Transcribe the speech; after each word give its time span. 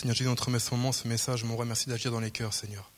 Seigneur 0.00 0.16
Jésus, 0.16 0.30
notre 0.30 0.50
ce 0.58 0.92
ce 0.92 1.08
message, 1.08 1.44
mon 1.44 1.56
roi, 1.56 1.66
merci 1.66 1.90
d'agir 1.90 2.10
dans 2.10 2.20
les 2.20 2.30
cœurs, 2.30 2.54
Seigneur. 2.54 2.90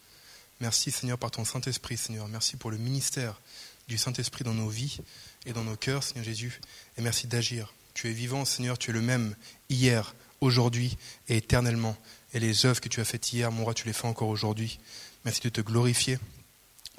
Merci, 0.61 0.93
Seigneur, 0.93 1.19
par 1.19 1.33
ton 1.33 1.45
Saint-Esprit, 1.45 1.97
Seigneur. 1.97 2.29
Merci 2.29 2.57
pour 2.57 2.71
le 2.71 2.77
ministère 2.77 3.41
du 3.89 3.99
Saint-Esprit 3.99 4.45
dans 4.45 4.55
nos 4.55 4.69
vies 4.69 4.99
et 5.45 5.53
dans 5.53 5.65
nos 5.65 5.75
cœurs, 5.75 6.05
Seigneur 6.05 6.25
Jésus. 6.25 6.61
Et 6.97 7.03
merci 7.03 7.27
d'agir. 7.27 7.75
Tu 7.93 8.09
es 8.09 8.13
vivant, 8.13 8.45
Seigneur, 8.45 8.79
tu 8.79 8.91
es 8.91 8.93
le 8.93 9.01
même 9.01 9.35
hier, 9.69 10.15
aujourd'hui 10.41 10.97
et 11.27 11.39
éternellement. 11.39 11.97
Et 12.35 12.39
les 12.39 12.67
œuvres 12.67 12.81
que 12.81 12.89
tu 12.89 13.01
as 13.01 13.05
faites 13.05 13.33
hier, 13.33 13.51
mon 13.51 13.65
roi, 13.65 13.75
tu 13.75 13.89
les 13.89 13.93
fais 13.93 14.07
encore 14.07 14.29
aujourd'hui. 14.29 14.79
Merci 15.25 15.41
de 15.41 15.49
te 15.49 15.61
glorifier, 15.61 16.21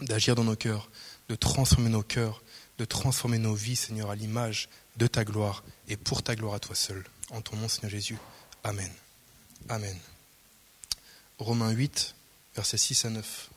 d'agir 0.02 0.36
dans 0.36 0.44
nos 0.44 0.58
cœurs, 0.58 0.90
de 1.30 1.36
transformer 1.36 1.90
nos 1.90 2.04
cœurs, 2.04 2.44
de 2.78 2.84
transformer 2.84 3.38
nos 3.38 3.56
vies, 3.56 3.78
Seigneur, 3.78 4.10
à 4.10 4.16
l'image 4.16 4.68
de 4.98 5.08
ta 5.08 5.24
gloire 5.24 5.64
et 5.88 5.96
pour 5.96 6.24
ta 6.24 6.36
gloire 6.36 6.56
à 6.56 6.60
toi 6.60 6.76
seul. 6.76 7.06
En 7.30 7.40
ton 7.40 7.56
nom, 7.56 7.70
Seigneur 7.70 7.90
Jésus. 7.90 8.18
Amen. 8.66 8.92
Amen. 9.70 9.98
Romains 11.40 11.72
8, 11.72 12.16
versets 12.56 12.78
6 12.78 13.06
à 13.06 13.10
9. 13.10 13.50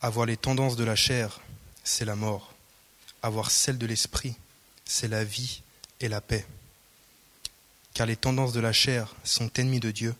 Avoir 0.00 0.26
les 0.26 0.36
tendances 0.36 0.76
de 0.76 0.84
la 0.84 0.94
chair, 0.94 1.40
c'est 1.82 2.04
la 2.04 2.14
mort. 2.14 2.54
Avoir 3.22 3.50
celles 3.50 3.78
de 3.78 3.86
l'esprit, 3.86 4.36
c'est 4.84 5.08
la 5.08 5.24
vie 5.24 5.62
et 6.00 6.08
la 6.08 6.20
paix. 6.20 6.46
Car 7.92 8.06
les 8.06 8.16
tendances 8.16 8.52
de 8.52 8.60
la 8.60 8.72
chair 8.72 9.14
sont 9.24 9.50
ennemies 9.58 9.80
de 9.80 9.90
Dieu, 9.90 10.14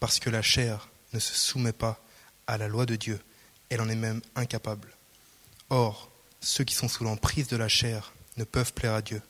parce 0.00 0.18
que 0.18 0.30
la 0.30 0.42
chair 0.42 0.88
ne 1.12 1.18
se 1.18 1.34
soumet 1.34 1.72
pas 1.72 2.00
à 2.46 2.58
la 2.58 2.68
loi 2.68 2.86
de 2.86 2.96
Dieu, 2.96 3.20
elle 3.70 3.80
en 3.80 3.88
est 3.88 3.96
même 3.96 4.20
incapable. 4.36 4.88
Or, 5.70 6.10
ceux 6.40 6.64
qui 6.64 6.74
sont 6.74 6.88
sous 6.88 7.04
l'emprise 7.04 7.48
de 7.48 7.56
la 7.56 7.68
chair 7.68 8.12
ne 8.36 8.44
peuvent 8.44 8.72
plaire 8.72 8.94
à 8.94 9.02
Dieu. 9.02 9.22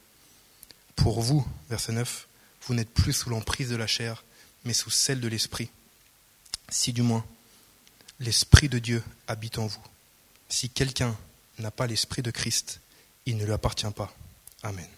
Pour 0.96 1.20
vous, 1.20 1.46
verset 1.68 1.92
9, 1.92 2.28
vous 2.62 2.74
n'êtes 2.74 2.92
plus 2.92 3.12
sous 3.12 3.30
l'emprise 3.30 3.68
de 3.68 3.76
la 3.76 3.86
chair, 3.86 4.24
mais 4.64 4.72
sous 4.72 4.90
celle 4.90 5.20
de 5.20 5.28
l'esprit. 5.28 5.70
Si 6.68 6.92
du 6.92 7.02
moins 7.02 7.24
l'esprit 8.20 8.68
de 8.68 8.78
Dieu 8.78 9.02
habite 9.26 9.58
en 9.58 9.66
vous. 9.66 9.82
Si 10.48 10.70
quelqu'un 10.70 11.16
n'a 11.58 11.70
pas 11.70 11.86
l'esprit 11.86 12.22
de 12.22 12.30
Christ, 12.30 12.80
il 13.26 13.36
ne 13.36 13.44
lui 13.44 13.52
appartient 13.52 13.90
pas. 13.90 14.14
Amen. 14.62 14.88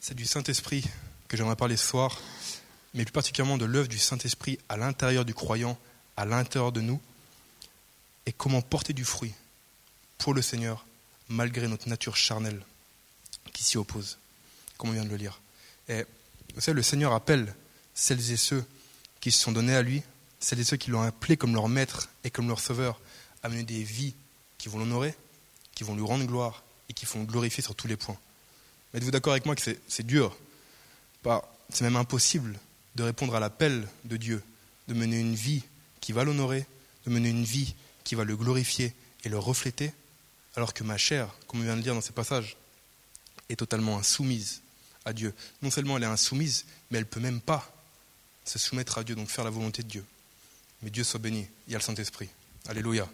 C'est 0.00 0.14
du 0.14 0.24
Saint-Esprit 0.26 0.84
que 1.28 1.36
j'aimerais 1.36 1.56
parler 1.56 1.76
ce 1.76 1.86
soir, 1.86 2.20
mais 2.94 3.04
plus 3.04 3.12
particulièrement 3.12 3.58
de 3.58 3.64
l'œuvre 3.64 3.88
du 3.88 3.98
Saint-Esprit 3.98 4.58
à 4.68 4.76
l'intérieur 4.76 5.24
du 5.24 5.34
croyant, 5.34 5.78
à 6.16 6.24
l'intérieur 6.24 6.72
de 6.72 6.80
nous, 6.80 7.00
et 8.26 8.32
comment 8.32 8.62
porter 8.62 8.92
du 8.92 9.04
fruit 9.04 9.34
pour 10.18 10.34
le 10.34 10.42
Seigneur 10.42 10.84
malgré 11.28 11.68
notre 11.68 11.88
nature 11.88 12.16
charnelle 12.16 12.62
qui 13.52 13.62
s'y 13.62 13.76
oppose, 13.76 14.18
comme 14.78 14.90
on 14.90 14.94
vient 14.94 15.04
de 15.04 15.10
le 15.10 15.16
lire. 15.16 15.40
Et 15.88 16.06
vous 16.54 16.60
savez, 16.62 16.76
le 16.76 16.82
Seigneur 16.82 17.12
appelle 17.12 17.54
celles 17.94 18.30
et 18.30 18.36
ceux 18.36 18.64
qui 19.20 19.30
se 19.30 19.42
sont 19.42 19.52
donnés 19.52 19.74
à 19.74 19.82
lui, 19.82 20.02
celles 20.40 20.60
et 20.60 20.64
ceux 20.64 20.76
qui 20.76 20.90
l'ont 20.90 21.02
appelé 21.02 21.36
comme 21.36 21.54
leur 21.54 21.68
maître 21.68 22.08
et 22.24 22.30
comme 22.30 22.48
leur 22.48 22.60
sauveur, 22.60 23.00
à 23.42 23.48
mener 23.48 23.64
des 23.64 23.82
vies 23.82 24.14
qui 24.56 24.68
vont 24.68 24.78
l'honorer, 24.78 25.14
qui 25.74 25.84
vont 25.84 25.94
lui 25.94 26.04
rendre 26.04 26.24
gloire 26.24 26.62
et 26.88 26.94
qui 26.94 27.04
vont 27.04 27.24
glorifier 27.24 27.62
sur 27.62 27.74
tous 27.74 27.88
les 27.88 27.96
points. 27.96 28.18
Êtes-vous 28.94 29.10
d'accord 29.10 29.32
avec 29.32 29.44
moi 29.44 29.54
que 29.54 29.62
c'est 29.62 30.06
dur? 30.06 30.36
C'est 31.70 31.82
même 31.82 31.96
impossible 31.96 32.58
de 32.94 33.02
répondre 33.02 33.34
à 33.34 33.40
l'appel 33.40 33.86
de 34.04 34.16
Dieu, 34.16 34.42
de 34.86 34.94
mener 34.94 35.20
une 35.20 35.34
vie 35.34 35.62
qui 36.00 36.12
va 36.12 36.24
l'honorer, 36.24 36.66
de 37.04 37.10
mener 37.10 37.28
une 37.28 37.44
vie 37.44 37.74
qui 38.04 38.14
va 38.14 38.24
le 38.24 38.36
glorifier 38.36 38.94
et 39.24 39.28
le 39.28 39.38
refléter, 39.38 39.92
alors 40.56 40.72
que 40.72 40.84
ma 40.84 40.96
chair, 40.96 41.28
comme 41.46 41.60
on 41.60 41.64
vient 41.64 41.72
de 41.72 41.78
le 41.78 41.82
dire 41.82 41.94
dans 41.94 42.00
ces 42.00 42.12
passages, 42.12 42.56
est 43.50 43.56
totalement 43.56 43.98
insoumise 43.98 44.62
à 45.08 45.12
Dieu. 45.12 45.34
Non 45.62 45.70
seulement 45.70 45.96
elle 45.96 46.04
est 46.04 46.06
insoumise, 46.06 46.64
mais 46.90 46.98
elle 46.98 47.04
ne 47.04 47.08
peut 47.08 47.20
même 47.20 47.40
pas 47.40 47.74
se 48.44 48.58
soumettre 48.58 48.98
à 48.98 49.04
Dieu, 49.04 49.14
donc 49.14 49.28
faire 49.28 49.44
la 49.44 49.50
volonté 49.50 49.82
de 49.82 49.88
Dieu. 49.88 50.04
Mais 50.82 50.90
Dieu 50.90 51.02
soit 51.02 51.18
béni, 51.18 51.46
il 51.66 51.72
y 51.72 51.74
a 51.74 51.78
le 51.78 51.82
Saint-Esprit. 51.82 52.28
Alléluia. 52.68 53.08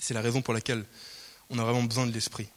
C'est 0.00 0.14
la 0.14 0.20
raison 0.20 0.40
pour 0.40 0.54
laquelle 0.54 0.84
on 1.50 1.58
a 1.58 1.64
vraiment 1.64 1.82
besoin 1.82 2.06
de 2.06 2.12
l'Esprit. 2.12 2.48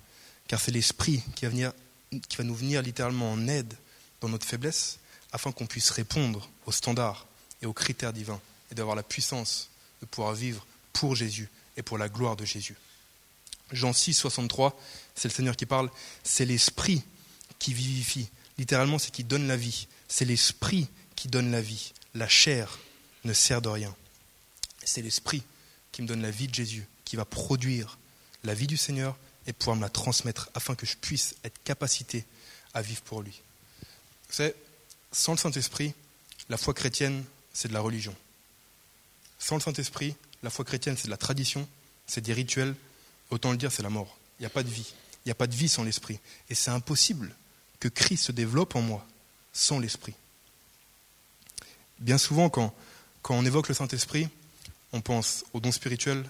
Car 0.47 0.59
c'est 0.59 0.71
l'Esprit 0.71 1.21
qui, 1.35 1.45
qui 1.47 2.37
va 2.37 2.43
nous 2.43 2.55
venir 2.55 2.81
littéralement 2.81 3.31
en 3.31 3.47
aide 3.47 3.73
dans 4.21 4.29
notre 4.29 4.45
faiblesse, 4.45 4.99
afin 5.31 5.51
qu'on 5.51 5.65
puisse 5.65 5.89
répondre 5.89 6.49
aux 6.65 6.71
standards 6.71 7.27
et 7.61 7.65
aux 7.65 7.73
critères 7.73 8.13
divins, 8.13 8.39
et 8.71 8.75
d'avoir 8.75 8.95
la 8.95 9.03
puissance 9.03 9.69
de 10.01 10.05
pouvoir 10.05 10.33
vivre 10.33 10.65
pour 10.93 11.15
Jésus 11.15 11.49
et 11.75 11.83
pour 11.83 11.97
la 11.97 12.09
gloire 12.09 12.35
de 12.35 12.45
Jésus. 12.45 12.75
Jean 13.71 13.93
6, 13.93 14.13
63, 14.13 14.79
c'est 15.15 15.27
le 15.27 15.33
Seigneur 15.33 15.55
qui 15.55 15.65
parle, 15.65 15.89
c'est 16.23 16.45
l'Esprit 16.45 17.03
qui 17.59 17.73
vivifie. 17.73 18.29
Littéralement, 18.57 18.99
c'est 18.99 19.11
qui 19.11 19.23
donne 19.23 19.47
la 19.47 19.57
vie. 19.57 19.87
C'est 20.07 20.25
l'Esprit 20.25 20.87
qui 21.15 21.27
donne 21.27 21.51
la 21.51 21.61
vie. 21.61 21.93
La 22.13 22.27
chair 22.27 22.79
ne 23.23 23.33
sert 23.33 23.61
de 23.61 23.69
rien. 23.69 23.95
C'est 24.83 25.01
l'Esprit 25.01 25.43
qui 25.91 26.01
me 26.01 26.07
donne 26.07 26.21
la 26.21 26.31
vie 26.31 26.47
de 26.47 26.55
Jésus, 26.55 26.87
qui 27.05 27.15
va 27.15 27.25
produire 27.25 27.97
la 28.43 28.53
vie 28.53 28.67
du 28.67 28.77
Seigneur 28.77 29.17
et 29.45 29.53
pouvoir 29.53 29.75
me 29.75 29.81
la 29.81 29.89
transmettre 29.89 30.49
afin 30.53 30.75
que 30.75 30.85
je 30.85 30.95
puisse 30.95 31.35
être 31.43 31.61
capacité 31.63 32.25
à 32.73 32.81
vivre 32.81 33.01
pour 33.01 33.21
lui. 33.21 33.41
Vous 34.29 34.35
savez, 34.35 34.53
sans 35.11 35.33
le 35.33 35.37
Saint-Esprit, 35.37 35.93
la 36.49 36.57
foi 36.57 36.73
chrétienne, 36.73 37.23
c'est 37.53 37.67
de 37.67 37.73
la 37.73 37.79
religion. 37.79 38.15
Sans 39.39 39.55
le 39.55 39.61
Saint-Esprit, 39.61 40.15
la 40.43 40.49
foi 40.49 40.65
chrétienne, 40.65 40.95
c'est 40.97 41.07
de 41.07 41.11
la 41.11 41.17
tradition, 41.17 41.67
c'est 42.05 42.21
des 42.21 42.33
rituels, 42.33 42.75
autant 43.29 43.51
le 43.51 43.57
dire, 43.57 43.71
c'est 43.71 43.83
la 43.83 43.89
mort. 43.89 44.17
Il 44.39 44.43
n'y 44.43 44.47
a 44.47 44.51
pas 44.51 44.63
de 44.63 44.69
vie. 44.69 44.93
Il 45.25 45.27
n'y 45.27 45.31
a 45.31 45.35
pas 45.35 45.47
de 45.47 45.55
vie 45.55 45.69
sans 45.69 45.83
l'Esprit. 45.83 46.19
Et 46.49 46.55
c'est 46.55 46.71
impossible 46.71 47.35
que 47.79 47.87
Christ 47.87 48.25
se 48.25 48.31
développe 48.31 48.75
en 48.75 48.81
moi 48.81 49.05
sans 49.53 49.79
l'Esprit. 49.79 50.13
Bien 51.99 52.17
souvent, 52.17 52.49
quand, 52.49 52.73
on 53.29 53.45
évoque 53.45 53.67
le 53.69 53.73
Saint-Esprit, 53.73 54.29
on 54.93 55.01
pense 55.01 55.45
aux 55.53 55.59
dons 55.59 55.71
spirituels 55.71 56.23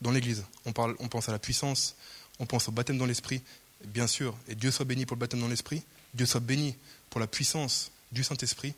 dans 0.00 0.10
l'Église. 0.10 0.44
On, 0.64 0.72
on 0.98 1.08
pense 1.08 1.28
à 1.28 1.32
la 1.32 1.38
puissance, 1.38 1.96
on 2.38 2.46
pense 2.46 2.68
au 2.68 2.72
baptême 2.72 2.98
dans 2.98 3.06
l'Esprit. 3.06 3.42
Bien 3.84 4.06
sûr, 4.06 4.36
et 4.48 4.54
Dieu 4.54 4.70
soit 4.70 4.84
béni 4.84 5.06
pour 5.06 5.16
le 5.16 5.20
baptême 5.20 5.40
dans 5.40 5.48
l'Esprit, 5.48 5.82
Dieu 6.14 6.26
soit 6.26 6.40
béni 6.40 6.74
pour 7.10 7.20
la 7.20 7.26
puissance 7.26 7.90
du 8.12 8.24
Saint-Esprit. 8.24 8.74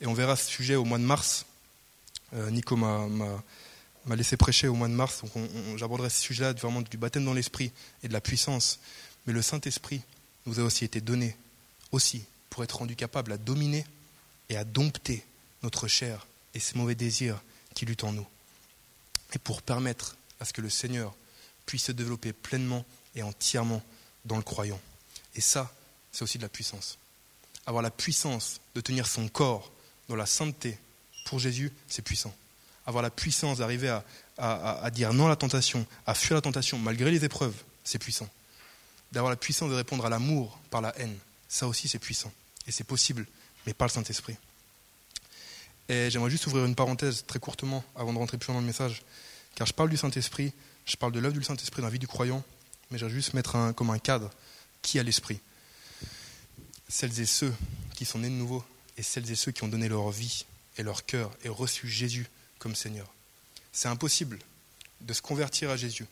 Et 0.00 0.06
on 0.06 0.14
verra 0.14 0.36
ce 0.36 0.50
sujet 0.50 0.74
au 0.74 0.84
mois 0.84 0.98
de 0.98 1.04
mars. 1.04 1.44
Euh, 2.34 2.50
Nico 2.50 2.76
m'a 2.76 3.06
m'a 4.08 4.16
laissé 4.16 4.36
prêcher 4.36 4.68
au 4.68 4.74
mois 4.74 4.88
de 4.88 4.94
mars, 4.94 5.22
donc 5.22 5.48
j'aborderai 5.76 6.10
ce 6.10 6.20
sujet-là 6.20 6.52
vraiment 6.54 6.80
du 6.80 6.96
baptême 6.96 7.24
dans 7.24 7.34
l'esprit 7.34 7.70
et 8.02 8.08
de 8.08 8.12
la 8.12 8.20
puissance. 8.20 8.80
Mais 9.26 9.32
le 9.32 9.42
Saint-Esprit 9.42 10.00
nous 10.46 10.58
a 10.58 10.62
aussi 10.62 10.84
été 10.84 11.00
donné, 11.00 11.36
aussi, 11.92 12.24
pour 12.50 12.64
être 12.64 12.78
rendu 12.78 12.96
capable 12.96 13.32
à 13.32 13.38
dominer 13.38 13.86
et 14.48 14.56
à 14.56 14.64
dompter 14.64 15.24
notre 15.62 15.88
chair 15.88 16.26
et 16.54 16.60
ses 16.60 16.76
mauvais 16.76 16.94
désirs 16.94 17.40
qui 17.74 17.86
luttent 17.86 18.04
en 18.04 18.12
nous. 18.12 18.26
Et 19.34 19.38
pour 19.38 19.62
permettre 19.62 20.16
à 20.40 20.44
ce 20.44 20.52
que 20.52 20.60
le 20.60 20.70
Seigneur 20.70 21.14
puisse 21.66 21.84
se 21.84 21.92
développer 21.92 22.32
pleinement 22.32 22.84
et 23.14 23.22
entièrement 23.22 23.82
dans 24.24 24.36
le 24.36 24.42
croyant. 24.42 24.80
Et 25.34 25.40
ça, 25.40 25.72
c'est 26.12 26.22
aussi 26.22 26.38
de 26.38 26.42
la 26.42 26.48
puissance. 26.48 26.98
Avoir 27.66 27.82
la 27.82 27.90
puissance 27.90 28.60
de 28.74 28.80
tenir 28.80 29.06
son 29.06 29.28
corps 29.28 29.70
dans 30.08 30.16
la 30.16 30.26
sainteté 30.26 30.78
pour 31.26 31.38
Jésus, 31.38 31.72
c'est 31.88 32.02
puissant 32.02 32.34
avoir 32.88 33.02
la 33.02 33.10
puissance 33.10 33.58
d'arriver 33.58 33.94
à, 34.38 34.90
dire 34.90 35.12
non 35.12 35.26
à 35.26 35.28
la 35.28 35.36
tentation, 35.36 35.86
à 36.06 36.14
fuir 36.14 36.36
la 36.36 36.40
tentation 36.40 36.78
malgré 36.78 37.10
les 37.10 37.22
épreuves, 37.22 37.54
c'est 37.84 37.98
puissant. 37.98 38.28
D'avoir 39.12 39.30
la 39.30 39.36
puissance 39.36 39.68
de 39.68 39.74
répondre 39.74 40.06
à 40.06 40.08
l'amour 40.08 40.58
par 40.70 40.80
la 40.80 40.98
haine, 40.98 41.14
ça 41.48 41.66
aussi 41.66 41.88
c'est 41.88 41.98
puissant. 41.98 42.32
Et 42.66 42.72
c'est 42.72 42.84
possible, 42.84 43.26
mais 43.66 43.74
par 43.74 43.88
le 43.88 43.92
Saint-Esprit. 43.92 44.36
Et 45.88 46.10
j'aimerais 46.10 46.30
juste 46.30 46.46
ouvrir 46.46 46.66
une 46.66 46.74
parenthèse 46.74 47.24
très 47.26 47.38
courtement 47.38 47.82
avant 47.96 48.12
de 48.12 48.18
rentrer 48.18 48.36
plus 48.36 48.52
dans 48.52 48.60
le 48.60 48.66
message. 48.66 49.02
Car 49.54 49.66
je 49.66 49.72
parle 49.72 49.88
du 49.88 49.96
Saint-Esprit, 49.96 50.52
je 50.84 50.96
parle 50.96 51.12
de 51.12 51.18
l'œuvre 51.18 51.36
du 51.36 51.42
Saint-Esprit 51.42 51.80
dans 51.80 51.88
la 51.88 51.92
vie 51.92 51.98
du 51.98 52.06
croyant, 52.06 52.44
mais 52.90 52.98
j'aimerais 52.98 53.14
juste 53.14 53.34
mettre 53.34 53.56
un, 53.56 53.72
comme 53.72 53.90
un 53.90 53.98
cadre 53.98 54.30
qui 54.82 54.98
a 54.98 55.02
l'Esprit? 55.02 55.40
Celles 56.88 57.20
et 57.20 57.26
ceux 57.26 57.52
qui 57.94 58.04
sont 58.04 58.18
nés 58.18 58.28
de 58.28 58.34
nouveau 58.34 58.64
et 58.96 59.02
celles 59.02 59.30
et 59.30 59.34
ceux 59.34 59.52
qui 59.52 59.64
ont 59.64 59.68
donné 59.68 59.88
leur 59.88 60.10
vie 60.10 60.44
et 60.76 60.82
leur 60.82 61.06
cœur 61.06 61.30
et 61.42 61.48
reçu 61.48 61.88
Jésus 61.88 62.26
comme 62.58 62.74
Seigneur. 62.74 63.12
C'est 63.72 63.88
impossible 63.88 64.38
de 65.00 65.12
se 65.12 65.22
convertir 65.22 65.70
à 65.70 65.76
Jésus. 65.76 66.06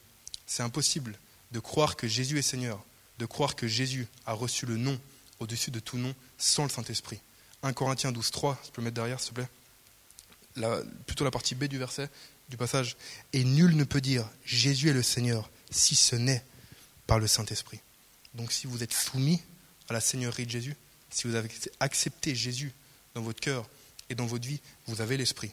C'est 0.47 0.63
impossible 0.63 1.19
de 1.53 1.61
croire 1.61 1.97
que 1.97 2.09
Jésus 2.09 2.39
est 2.39 2.43
Seigneur, 2.43 2.83
de 3.19 3.27
croire 3.27 3.57
que 3.57 3.67
Jésus 3.67 4.07
a 4.27 4.33
reçu 4.33 4.67
le 4.67 4.77
nom 4.77 4.99
au-dessus 5.41 5.71
de 5.71 5.81
tout 5.81 5.99
nom 5.99 6.15
sans 6.39 6.65
le 6.65 6.71
Saint-Esprit. 6.71 7.21
1 7.63 7.73
Corinthiens 7.73 8.13
12, 8.13 8.31
3, 8.31 8.61
je 8.65 8.71
peux 8.71 8.81
le 8.81 8.85
mettre 8.85 8.97
derrière, 8.97 9.21
s'il 9.21 9.33
te 9.33 9.41
plaît. 9.41 10.83
plutôt 11.07 11.25
la 11.25 11.31
partie 11.31 11.55
B 11.55 11.65
du 11.65 11.79
verset, 11.79 12.09
du 12.49 12.57
passage. 12.57 12.97
Et 13.33 13.45
nul 13.45 13.77
ne 13.77 13.85
peut 13.85 14.01
dire 14.01 14.29
Jésus 14.45 14.91
est 14.91 14.95
le 14.95 15.03
Seigneur 15.03 15.51
si 15.71 15.97
ce 15.97 16.17
n'est 16.17 16.45
par 17.07 17.19
le 17.19 17.27
Saint-Esprit. 17.27 17.81
Donc 18.35 18.53
si 18.53 18.67
vous 18.67 18.83
êtes 18.83 18.93
soumis 18.93 19.43
à 19.89 19.93
la 19.93 20.01
Seigneurie 20.01 20.47
de 20.47 20.51
Jésus, 20.51 20.77
si 21.11 21.27
vous 21.27 21.35
avez 21.35 21.49
accepté 21.81 22.35
Jésus 22.35 22.73
dans 23.15 23.23
votre 23.23 23.41
cœur 23.41 23.69
et 24.11 24.15
dans 24.15 24.27
votre 24.27 24.47
vie, 24.47 24.61
vous 24.87 25.01
avez 25.01 25.17
l'Esprit. 25.17 25.53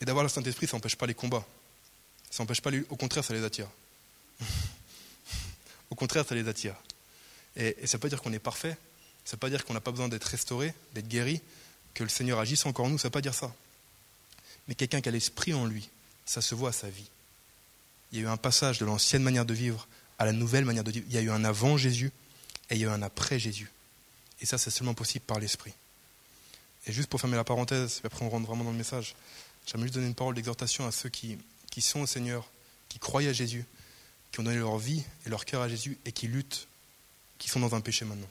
Et 0.00 0.04
d'avoir 0.04 0.24
le 0.24 0.28
Saint-Esprit, 0.28 0.66
ça 0.66 0.76
n'empêche 0.76 0.96
pas 0.96 1.06
les 1.06 1.14
combats. 1.14 1.46
Ça 2.30 2.42
n'empêche 2.42 2.60
pas, 2.60 2.70
au 2.90 2.96
contraire, 2.96 3.24
ça 3.24 3.34
les 3.34 3.44
attire. 3.44 3.68
au 5.90 5.94
contraire, 5.94 6.26
ça 6.26 6.34
les 6.34 6.48
attire. 6.48 6.74
Et, 7.56 7.74
ça 7.78 7.82
ne 7.82 7.92
veut 7.92 7.98
pas 7.98 8.08
dire 8.08 8.20
qu'on 8.20 8.32
est 8.32 8.38
parfait, 8.38 8.76
ça 9.26 9.30
ne 9.32 9.32
veut 9.32 9.40
pas 9.40 9.50
dire 9.50 9.64
qu'on 9.64 9.74
n'a 9.74 9.80
pas 9.80 9.90
besoin 9.90 10.08
d'être 10.08 10.24
restauré, 10.24 10.72
d'être 10.94 11.08
guéri, 11.08 11.40
que 11.94 12.04
le 12.04 12.08
Seigneur 12.08 12.38
agisse 12.38 12.64
encore 12.64 12.86
en 12.86 12.90
nous, 12.90 12.96
ça 12.96 13.02
ne 13.02 13.08
veut 13.08 13.12
pas 13.12 13.20
dire 13.20 13.34
ça. 13.34 13.52
Mais 14.68 14.76
quelqu'un 14.76 15.00
qui 15.00 15.08
a 15.08 15.12
l'esprit 15.12 15.52
en 15.52 15.66
lui, 15.66 15.90
ça 16.24 16.40
se 16.40 16.54
voit 16.54 16.68
à 16.70 16.72
sa 16.72 16.88
vie. 16.88 17.10
Il 18.12 18.18
y 18.18 18.22
a 18.22 18.24
eu 18.24 18.28
un 18.28 18.36
passage 18.36 18.78
de 18.78 18.84
l'ancienne 18.84 19.24
manière 19.24 19.44
de 19.44 19.52
vivre 19.52 19.88
à 20.20 20.26
la 20.26 20.32
nouvelle 20.32 20.64
manière 20.64 20.84
de 20.84 20.92
vivre. 20.92 21.06
Il 21.08 21.14
y 21.14 21.18
a 21.18 21.22
eu 21.22 21.30
un 21.30 21.44
avant 21.44 21.76
Jésus 21.76 22.12
et 22.70 22.76
il 22.76 22.80
y 22.80 22.84
a 22.84 22.86
eu 22.86 22.90
un 22.90 23.02
après 23.02 23.40
Jésus. 23.40 23.68
Et 24.40 24.46
ça, 24.46 24.58
c'est 24.58 24.70
seulement 24.70 24.94
possible 24.94 25.24
par 25.24 25.40
l'esprit. 25.40 25.72
Et 26.86 26.92
juste 26.92 27.08
pour 27.10 27.20
fermer 27.20 27.36
la 27.36 27.42
parenthèse, 27.42 28.00
et 28.04 28.06
après 28.06 28.24
on 28.24 28.28
rentre 28.28 28.46
vraiment 28.46 28.62
dans 28.62 28.70
le 28.70 28.78
message, 28.78 29.16
j'aimerais 29.66 29.86
juste 29.86 29.94
donner 29.94 30.06
une 30.06 30.14
parole 30.14 30.36
d'exhortation 30.36 30.86
à 30.86 30.92
ceux 30.92 31.08
qui, 31.08 31.36
qui 31.68 31.80
sont 31.80 32.00
au 32.00 32.06
Seigneur, 32.06 32.48
qui 32.88 33.00
croient 33.00 33.22
à 33.22 33.32
Jésus, 33.32 33.64
qui 34.30 34.38
ont 34.38 34.44
donné 34.44 34.58
leur 34.58 34.78
vie 34.78 35.02
et 35.26 35.30
leur 35.30 35.44
cœur 35.44 35.62
à 35.62 35.68
Jésus 35.68 35.98
et 36.04 36.12
qui 36.12 36.28
luttent, 36.28 36.68
qui 37.38 37.48
sont 37.48 37.58
dans 37.58 37.74
un 37.74 37.80
péché 37.80 38.04
maintenant. 38.04 38.28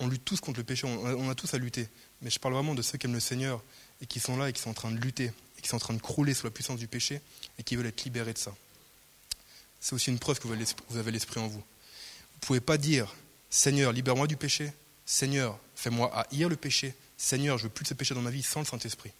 On 0.00 0.08
lutte 0.08 0.24
tous 0.24 0.40
contre 0.40 0.58
le 0.58 0.64
péché, 0.64 0.86
on 0.86 1.30
a 1.30 1.34
tous 1.34 1.54
à 1.54 1.58
lutter. 1.58 1.88
Mais 2.22 2.30
je 2.30 2.38
parle 2.38 2.54
vraiment 2.54 2.74
de 2.74 2.82
ceux 2.82 2.98
qui 2.98 3.06
aiment 3.06 3.14
le 3.14 3.20
Seigneur 3.20 3.62
et 4.00 4.06
qui 4.06 4.20
sont 4.20 4.36
là 4.36 4.48
et 4.48 4.52
qui 4.52 4.60
sont 4.60 4.70
en 4.70 4.74
train 4.74 4.90
de 4.90 4.98
lutter, 4.98 5.32
et 5.58 5.62
qui 5.62 5.68
sont 5.68 5.76
en 5.76 5.80
train 5.80 5.94
de 5.94 6.00
crouler 6.00 6.34
sous 6.34 6.46
la 6.46 6.50
puissance 6.50 6.78
du 6.78 6.88
péché 6.88 7.20
et 7.58 7.62
qui 7.62 7.76
veulent 7.76 7.86
être 7.86 8.04
libérés 8.04 8.32
de 8.32 8.38
ça. 8.38 8.54
C'est 9.80 9.94
aussi 9.94 10.10
une 10.10 10.18
preuve 10.18 10.40
que 10.40 10.48
vous 10.48 10.96
avez 10.96 11.10
l'esprit 11.10 11.40
en 11.40 11.46
vous. 11.46 11.58
Vous 11.58 12.40
ne 12.40 12.46
pouvez 12.46 12.60
pas 12.60 12.78
dire 12.78 13.14
Seigneur, 13.50 13.92
libère-moi 13.92 14.26
du 14.26 14.36
péché, 14.36 14.72
Seigneur, 15.06 15.58
fais-moi 15.76 16.10
haïr 16.14 16.48
le 16.48 16.56
péché, 16.56 16.94
Seigneur, 17.16 17.58
je 17.58 17.64
veux 17.64 17.68
plus 17.68 17.84
de 17.84 17.88
ce 17.88 17.94
péché 17.94 18.14
dans 18.14 18.22
ma 18.22 18.30
vie 18.30 18.42
sans 18.42 18.60
le 18.60 18.66
Saint-Esprit. 18.66 19.12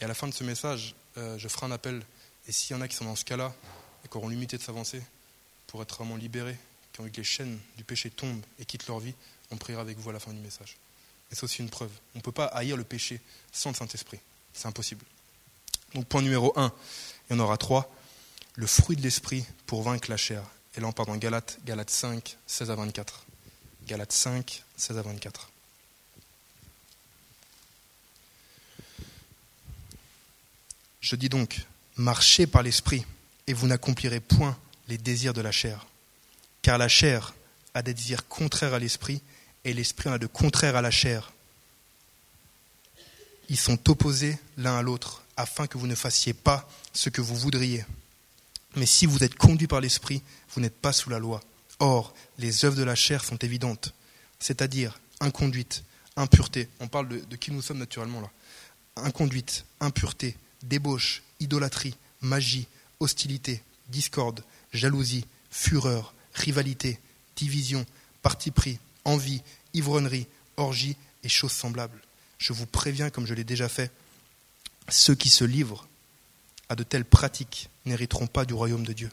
Et 0.00 0.04
à 0.04 0.08
la 0.08 0.14
fin 0.14 0.26
de 0.28 0.32
ce 0.32 0.44
message, 0.44 0.94
euh, 1.16 1.36
je 1.38 1.48
ferai 1.48 1.66
un 1.66 1.72
appel. 1.72 2.02
Et 2.46 2.52
s'il 2.52 2.74
y 2.74 2.78
en 2.78 2.80
a 2.80 2.88
qui 2.88 2.96
sont 2.96 3.04
dans 3.04 3.16
ce 3.16 3.24
cas-là 3.24 3.54
et 4.04 4.08
qui 4.08 4.16
auront 4.16 4.28
l'humilité 4.28 4.56
de 4.56 4.62
s'avancer 4.62 5.02
pour 5.66 5.82
être 5.82 5.96
vraiment 5.96 6.16
libérés, 6.16 6.56
qui 7.04 7.12
que 7.12 7.16
les 7.18 7.24
chaînes 7.24 7.58
du 7.76 7.84
péché 7.84 8.10
tombent 8.10 8.42
et 8.58 8.64
quittent 8.64 8.86
leur 8.86 9.00
vie, 9.00 9.14
on 9.50 9.56
priera 9.56 9.80
avec 9.80 9.98
vous 9.98 10.10
à 10.10 10.12
la 10.12 10.20
fin 10.20 10.32
du 10.32 10.40
message. 10.40 10.76
Et 11.30 11.34
c'est 11.34 11.44
aussi 11.44 11.62
une 11.62 11.70
preuve. 11.70 11.90
On 12.14 12.18
ne 12.18 12.22
peut 12.22 12.32
pas 12.32 12.46
haïr 12.46 12.76
le 12.76 12.84
péché 12.84 13.20
sans 13.52 13.70
le 13.70 13.74
Saint-Esprit. 13.74 14.18
C'est 14.52 14.66
impossible. 14.66 15.04
Donc 15.94 16.06
point 16.06 16.22
numéro 16.22 16.52
1, 16.56 16.72
il 17.30 17.32
y 17.34 17.36
en 17.36 17.42
aura 17.42 17.56
trois. 17.56 17.92
Le 18.54 18.66
fruit 18.66 18.96
de 18.96 19.02
l'esprit 19.02 19.44
pour 19.66 19.82
vaincre 19.82 20.10
la 20.10 20.16
chair. 20.16 20.42
Et 20.76 20.80
là 20.80 20.88
on 20.88 20.92
part 20.92 21.06
dans 21.06 21.16
Galates, 21.16 21.58
Galates 21.64 21.90
5, 21.90 22.36
16 22.46 22.70
à 22.70 22.74
24. 22.74 23.24
Galates 23.86 24.12
5, 24.12 24.64
16 24.76 24.98
à 24.98 25.02
24. 25.02 25.50
Je 31.00 31.16
dis 31.16 31.28
donc, 31.28 31.60
marchez 31.96 32.46
par 32.46 32.62
l'esprit, 32.62 33.04
et 33.46 33.54
vous 33.54 33.66
n'accomplirez 33.66 34.20
point 34.20 34.58
les 34.88 34.98
désirs 34.98 35.32
de 35.32 35.40
la 35.40 35.52
chair. 35.52 35.86
Car 36.68 36.76
la 36.76 36.88
chair 36.88 37.32
a 37.72 37.80
des 37.80 37.94
désirs 37.94 38.28
contraires 38.28 38.74
à 38.74 38.78
l'esprit, 38.78 39.22
et 39.64 39.72
l'esprit 39.72 40.10
en 40.10 40.12
a 40.12 40.18
de 40.18 40.26
contraires 40.26 40.76
à 40.76 40.82
la 40.82 40.90
chair. 40.90 41.32
Ils 43.48 43.56
sont 43.56 43.88
opposés 43.88 44.38
l'un 44.58 44.76
à 44.76 44.82
l'autre, 44.82 45.22
afin 45.38 45.66
que 45.66 45.78
vous 45.78 45.86
ne 45.86 45.94
fassiez 45.94 46.34
pas 46.34 46.68
ce 46.92 47.08
que 47.08 47.22
vous 47.22 47.36
voudriez. 47.36 47.86
Mais 48.76 48.84
si 48.84 49.06
vous 49.06 49.24
êtes 49.24 49.34
conduit 49.34 49.66
par 49.66 49.80
l'esprit, 49.80 50.22
vous 50.50 50.60
n'êtes 50.60 50.76
pas 50.76 50.92
sous 50.92 51.08
la 51.08 51.18
loi. 51.18 51.40
Or, 51.78 52.14
les 52.36 52.66
œuvres 52.66 52.76
de 52.76 52.82
la 52.82 52.94
chair 52.94 53.24
sont 53.24 53.38
évidentes, 53.38 53.94
c'est-à-dire 54.38 55.00
inconduite, 55.20 55.84
impureté. 56.16 56.68
On 56.80 56.88
parle 56.88 57.08
de, 57.08 57.20
de 57.20 57.36
qui 57.36 57.50
nous 57.50 57.62
sommes 57.62 57.78
naturellement 57.78 58.20
là. 58.20 58.30
Inconduite, 58.96 59.64
impureté, 59.80 60.36
débauche, 60.62 61.22
idolâtrie, 61.40 61.96
magie, 62.20 62.66
hostilité, 63.00 63.62
discorde, 63.88 64.44
jalousie, 64.74 65.24
fureur, 65.50 66.12
rivalité, 66.38 66.98
division, 67.36 67.84
parti 68.22 68.50
pris, 68.50 68.78
envie, 69.04 69.42
ivrognerie, 69.74 70.26
orgie 70.56 70.96
et 71.22 71.28
choses 71.28 71.52
semblables. 71.52 72.00
Je 72.38 72.52
vous 72.52 72.66
préviens, 72.66 73.10
comme 73.10 73.26
je 73.26 73.34
l'ai 73.34 73.44
déjà 73.44 73.68
fait, 73.68 73.90
ceux 74.88 75.14
qui 75.14 75.28
se 75.28 75.44
livrent 75.44 75.86
à 76.68 76.76
de 76.76 76.82
telles 76.82 77.04
pratiques 77.04 77.68
n'hériteront 77.86 78.26
pas 78.26 78.44
du 78.44 78.54
royaume 78.54 78.84
de 78.84 78.92
Dieu. 78.92 79.10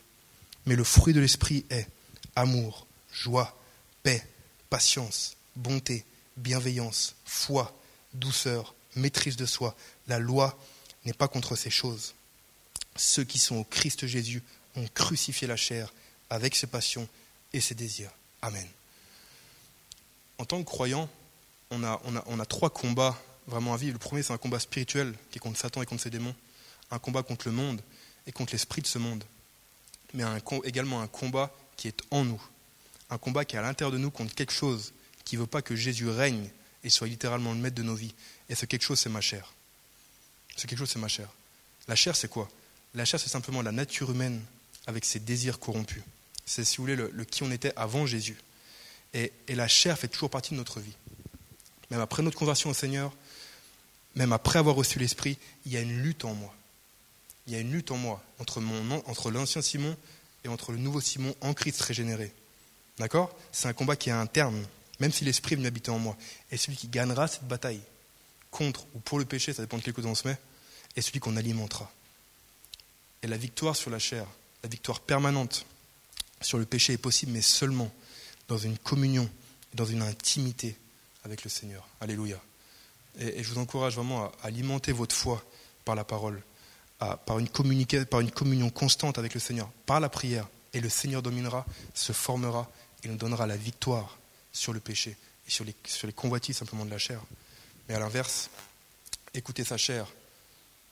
Mais 0.66 0.76
le 0.76 0.84
fruit 0.84 1.14
de 1.14 1.20
l'esprit 1.20 1.66
est 1.70 1.88
amour, 2.36 2.88
joie, 3.12 3.58
paix, 4.04 4.26
patience, 4.70 5.38
bonté, 5.56 6.06
bienveillance, 6.38 7.16
foi, 7.26 7.78
douceur, 8.14 8.76
maîtrise 8.96 9.38
de 9.38 9.46
soi. 9.46 9.76
La 10.08 10.20
loi 10.20 10.58
n'est 11.06 11.14
pas 11.14 11.28
contre 11.28 11.56
ces 11.56 11.70
choses. 11.70 12.14
Ceux 12.96 13.24
qui 13.24 13.40
sont 13.40 13.58
au 13.58 13.64
Christ 13.64 14.08
Jésus 14.08 14.42
ont 14.76 14.88
crucifié 14.94 15.48
la 15.48 15.56
chair 15.56 15.94
avec 16.30 16.56
ses 16.56 16.68
passions 16.68 17.08
et 17.54 17.62
ses 17.62 17.76
désirs. 17.76 18.12
Amen. 18.42 18.68
En 20.38 20.46
tant 20.46 20.60
que 20.60 20.68
croyant, 20.68 21.10
on 21.72 21.84
a, 21.84 22.46
trois 22.46 22.70
combats 22.70 23.20
vraiment 23.48 23.74
à 23.74 23.78
vivre. 23.78 23.94
Le 23.94 24.00
premier, 24.00 24.24
c'est 24.24 24.34
un 24.34 24.38
combat 24.38 24.60
spirituel 24.60 25.14
qui 25.32 25.38
est 25.38 25.40
contre 25.40 25.60
Satan 25.60 25.82
et 25.82 25.86
contre 25.86 26.04
ses 26.04 26.10
démons, 26.10 26.36
un 26.92 27.00
combat 27.00 27.24
contre 27.24 27.48
le 27.48 27.54
monde 27.54 27.82
et 28.28 28.32
contre 28.32 28.54
l'esprit 28.54 28.82
de 28.82 28.88
ce 28.88 28.98
monde, 28.98 29.24
mais 30.14 30.24
également 30.64 31.02
un 31.02 31.08
combat 31.08 31.52
qui 31.78 31.88
est 31.88 32.02
en 32.12 32.24
nous, 32.24 32.42
un 33.10 33.18
combat 33.18 33.46
qui 33.46 33.56
est 33.56 33.60
à 33.60 33.62
l'intérieur 33.62 33.92
de 33.92 33.98
nous 33.98 34.12
contre 34.12 34.34
quelque 34.34 34.54
chose 34.54 34.94
qui 35.24 35.36
ne 35.36 35.42
veut 35.42 35.48
pas 35.48 35.62
que 35.62 35.76
Jésus 35.76 36.10
règne 36.10 36.50
et 36.84 36.90
soit 36.90 37.08
littéralement 37.08 37.52
le 37.52 37.60
maître 37.60 37.76
de 37.76 37.84
nos 37.84 37.96
vies. 37.96 38.14
Et 38.50 38.56
ce 38.56 38.66
quelque 38.66 38.84
chose, 38.84 39.00
c'est 39.00 39.10
ma 39.10 39.22
chair. 39.22 39.54
Ce 40.56 40.68
quelque 40.68 40.80
chose, 40.80 40.90
c'est 40.90 41.00
ma 41.00 41.08
chair. 41.08 41.30
La 41.88 41.96
chair, 41.96 42.16
c'est 42.16 42.30
quoi? 42.30 42.50
La 42.94 43.06
chair, 43.06 43.20
c'est 43.20 43.30
simplement 43.30 43.62
la 43.62 43.72
nature 43.72 44.12
humaine 44.12 44.42
avec 44.88 45.04
ses 45.04 45.20
désirs 45.20 45.60
corrompus. 45.60 46.04
C'est, 46.46 46.64
si 46.64 46.78
vous 46.78 46.84
voulez, 46.84 46.96
le, 46.96 47.26
qui 47.26 47.44
on 47.44 47.52
était 47.52 47.74
avant 47.76 48.06
Jésus. 48.06 48.38
Et, 49.14 49.32
la 49.50 49.68
chair 49.68 49.98
fait 49.98 50.08
toujours 50.08 50.30
partie 50.30 50.52
de 50.52 50.58
notre 50.58 50.80
vie. 50.80 50.96
Même 51.90 52.02
après 52.02 52.24
notre 52.24 52.38
conversion 52.38 52.70
au 52.70 52.74
Seigneur, 52.74 53.14
même 54.16 54.34
après 54.34 54.60
avoir 54.60 54.76
reçu 54.76 55.00
l'Esprit, 55.00 55.38
il 55.66 55.72
y 55.72 55.78
a 55.78 55.82
une 55.82 56.02
lutte 56.02 56.26
en 56.26 56.34
moi. 56.34 56.54
Il 57.48 57.54
y 57.54 57.56
a 57.56 57.60
une 57.60 57.72
lutte 57.72 57.92
en 57.92 57.98
moi 57.98 58.24
entre, 58.40 58.62
entre 59.08 59.32
l'ancien 59.32 59.62
Simon 59.62 59.96
et 60.44 60.48
entre 60.48 60.72
le 60.72 60.78
nouveau 60.78 61.02
Simon 61.02 61.36
en 61.42 61.54
Christ 61.54 61.82
régénéré. 61.82 62.32
D'accord? 62.98 63.36
C'est 63.52 63.68
un 63.68 63.74
combat 63.74 63.96
qui 63.96 64.10
est 64.10 64.14
interne, 64.14 64.66
même 65.00 65.12
si 65.12 65.26
l'Esprit 65.26 65.54
est 65.54 65.58
venu 65.58 65.68
habiter 65.68 65.92
en 65.92 66.00
moi. 66.00 66.18
Et 66.52 66.58
celui 66.58 66.78
qui 66.78 66.88
gagnera 66.88 67.28
cette 67.28 67.48
bataille, 67.48 67.82
contre 68.52 68.86
ou 68.94 69.00
pour 69.00 69.20
le 69.20 69.26
péché, 69.26 69.54
ça 69.54 69.62
dépend 69.62 69.78
de 69.78 69.84
quel 69.84 69.94
côté 69.94 70.08
on 70.08 70.16
se 70.16 70.28
met, 70.28 70.38
est 70.96 71.02
celui 71.02 71.20
qu'on 71.20 71.36
alimentera. 71.36 71.92
Et 73.22 73.28
la 73.28 73.38
victoire 73.38 73.76
sur 73.76 73.90
la 73.90 74.00
chair, 74.00 74.26
la 74.64 74.70
victoire 74.70 75.02
permanente 75.02 75.66
sur 76.42 76.58
le 76.58 76.66
péché 76.66 76.94
est 76.94 76.98
possible, 76.98 77.32
mais 77.32 77.42
seulement 77.42 77.92
dans 78.48 78.58
une 78.58 78.78
communion, 78.78 79.30
dans 79.74 79.86
une 79.86 80.02
intimité 80.02 80.78
avec 81.24 81.44
le 81.44 81.50
Seigneur. 81.50 81.88
Alléluia. 82.00 82.40
Et, 83.20 83.44
je 83.44 83.52
vous 83.52 83.60
encourage 83.60 83.96
vraiment 83.96 84.26
à, 84.26 84.32
alimenter 84.44 84.92
votre 84.92 85.16
foi 85.16 85.44
par 85.84 85.96
la 85.96 86.04
parole, 86.04 86.42
par, 87.00 87.40
une 87.40 87.50
communion 87.50 88.70
constante 88.70 89.18
avec 89.18 89.34
le 89.34 89.40
Seigneur, 89.40 89.70
par 89.86 90.00
la 90.00 90.10
prière. 90.10 90.48
Et 90.74 90.82
le 90.82 90.90
Seigneur 90.90 91.22
dominera, 91.22 91.66
se 91.94 92.12
formera 92.12 92.70
et 93.04 93.08
nous 93.08 93.16
donnera 93.16 93.48
la 93.48 93.58
victoire 93.58 94.18
sur 94.52 94.74
le 94.74 94.80
péché 94.80 95.16
et 95.48 95.52
sur 95.52 95.64
les, 95.64 96.14
convoitises 96.14 96.58
simplement 96.58 96.86
de 96.86 96.92
la 96.92 96.98
chair. 96.98 97.22
Mais 97.88 97.96
à 97.96 98.00
l'inverse, 98.00 98.50
écouter 99.34 99.64
sa 99.64 99.78
chair 99.78 100.08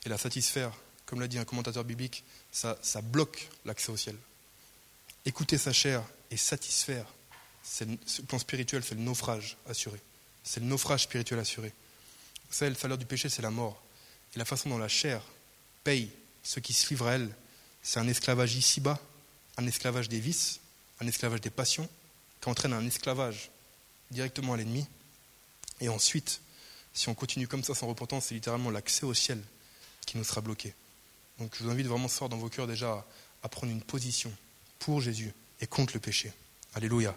et 0.06 0.10
la 0.10 0.18
satisfaire, 0.18 0.72
comme 1.06 1.20
l'a 1.20 1.28
dit 1.28 1.38
un 1.38 1.46
commentateur 1.46 1.84
biblique, 1.84 2.24
ça 2.52 3.02
bloque 3.02 3.50
l'accès 3.66 3.92
au 3.92 3.98
ciel. 3.98 4.16
Écouter 5.26 5.58
sa 5.58 5.72
chair 5.72 6.04
et 6.32 6.38
satisfaire, 6.38 7.06
c'est 7.64 7.86
le 7.86 8.26
plan 8.28 8.40
spirituel, 8.40 8.84
c'est 8.84 8.96
le 8.96 9.02
naufrage 9.02 9.58
assuré. 9.70 10.00
C'est 10.44 10.60
le 10.60 10.66
naufrage 10.66 11.04
spirituel 11.04 11.40
assuré. 11.40 11.72
Vous 12.50 12.56
savez, 12.56 12.70
le 12.70 12.76
salaire 12.76 12.98
du 12.98 13.06
péché, 13.06 13.30
c'est 13.30 13.42
la 13.42 13.50
mort. 13.50 13.82
Et 14.36 14.40
la 14.40 14.46
façon 14.46 14.70
dont 14.70 14.78
la 14.78 14.90
chair 14.90 15.22
paye 15.84 16.12
ceux 16.44 16.60
qui 16.60 16.74
se 16.74 16.90
livrent 16.90 17.08
à 17.08 17.14
elle, 17.14 17.34
c'est 17.82 18.00
un 18.00 18.08
esclavage 18.08 18.56
ici-bas, 18.56 19.00
un 19.58 19.66
esclavage 19.66 20.10
des 20.10 20.20
vices, 20.20 20.60
un 21.00 21.08
esclavage 21.08 21.42
des 21.42 21.50
passions, 21.50 21.88
qui 22.42 22.50
entraîne 22.50 22.74
un 22.74 22.86
esclavage 22.86 23.50
directement 24.12 24.54
à 24.54 24.58
l'ennemi. 24.58 24.86
Et 25.80 25.88
ensuite, 25.88 26.42
si 26.94 27.08
on 27.08 27.14
continue 27.14 27.48
comme 27.48 27.64
ça 27.64 27.74
sans 27.74 27.88
repentance, 27.88 28.26
c'est 28.26 28.36
littéralement 28.36 28.70
l'accès 28.70 29.06
au 29.06 29.14
ciel 29.14 29.42
qui 30.06 30.18
nous 30.18 30.24
sera 30.24 30.42
bloqué. 30.42 30.74
Donc 31.40 31.56
je 31.58 31.64
vous 31.64 31.70
invite 31.70 31.88
vraiment 31.88 32.08
ce 32.08 32.18
soir 32.18 32.30
dans 32.30 32.38
vos 32.38 32.50
cœurs 32.50 32.68
déjà 32.68 33.06
à 33.42 33.50
prendre 33.50 33.72
une 33.72 33.82
position 33.82 34.32
pour 34.84 35.00
Jésus 35.00 35.32
et 35.62 35.68
contre 35.68 35.94
le 35.94 36.02
péché. 36.02 36.34
Alléluia. 36.76 37.16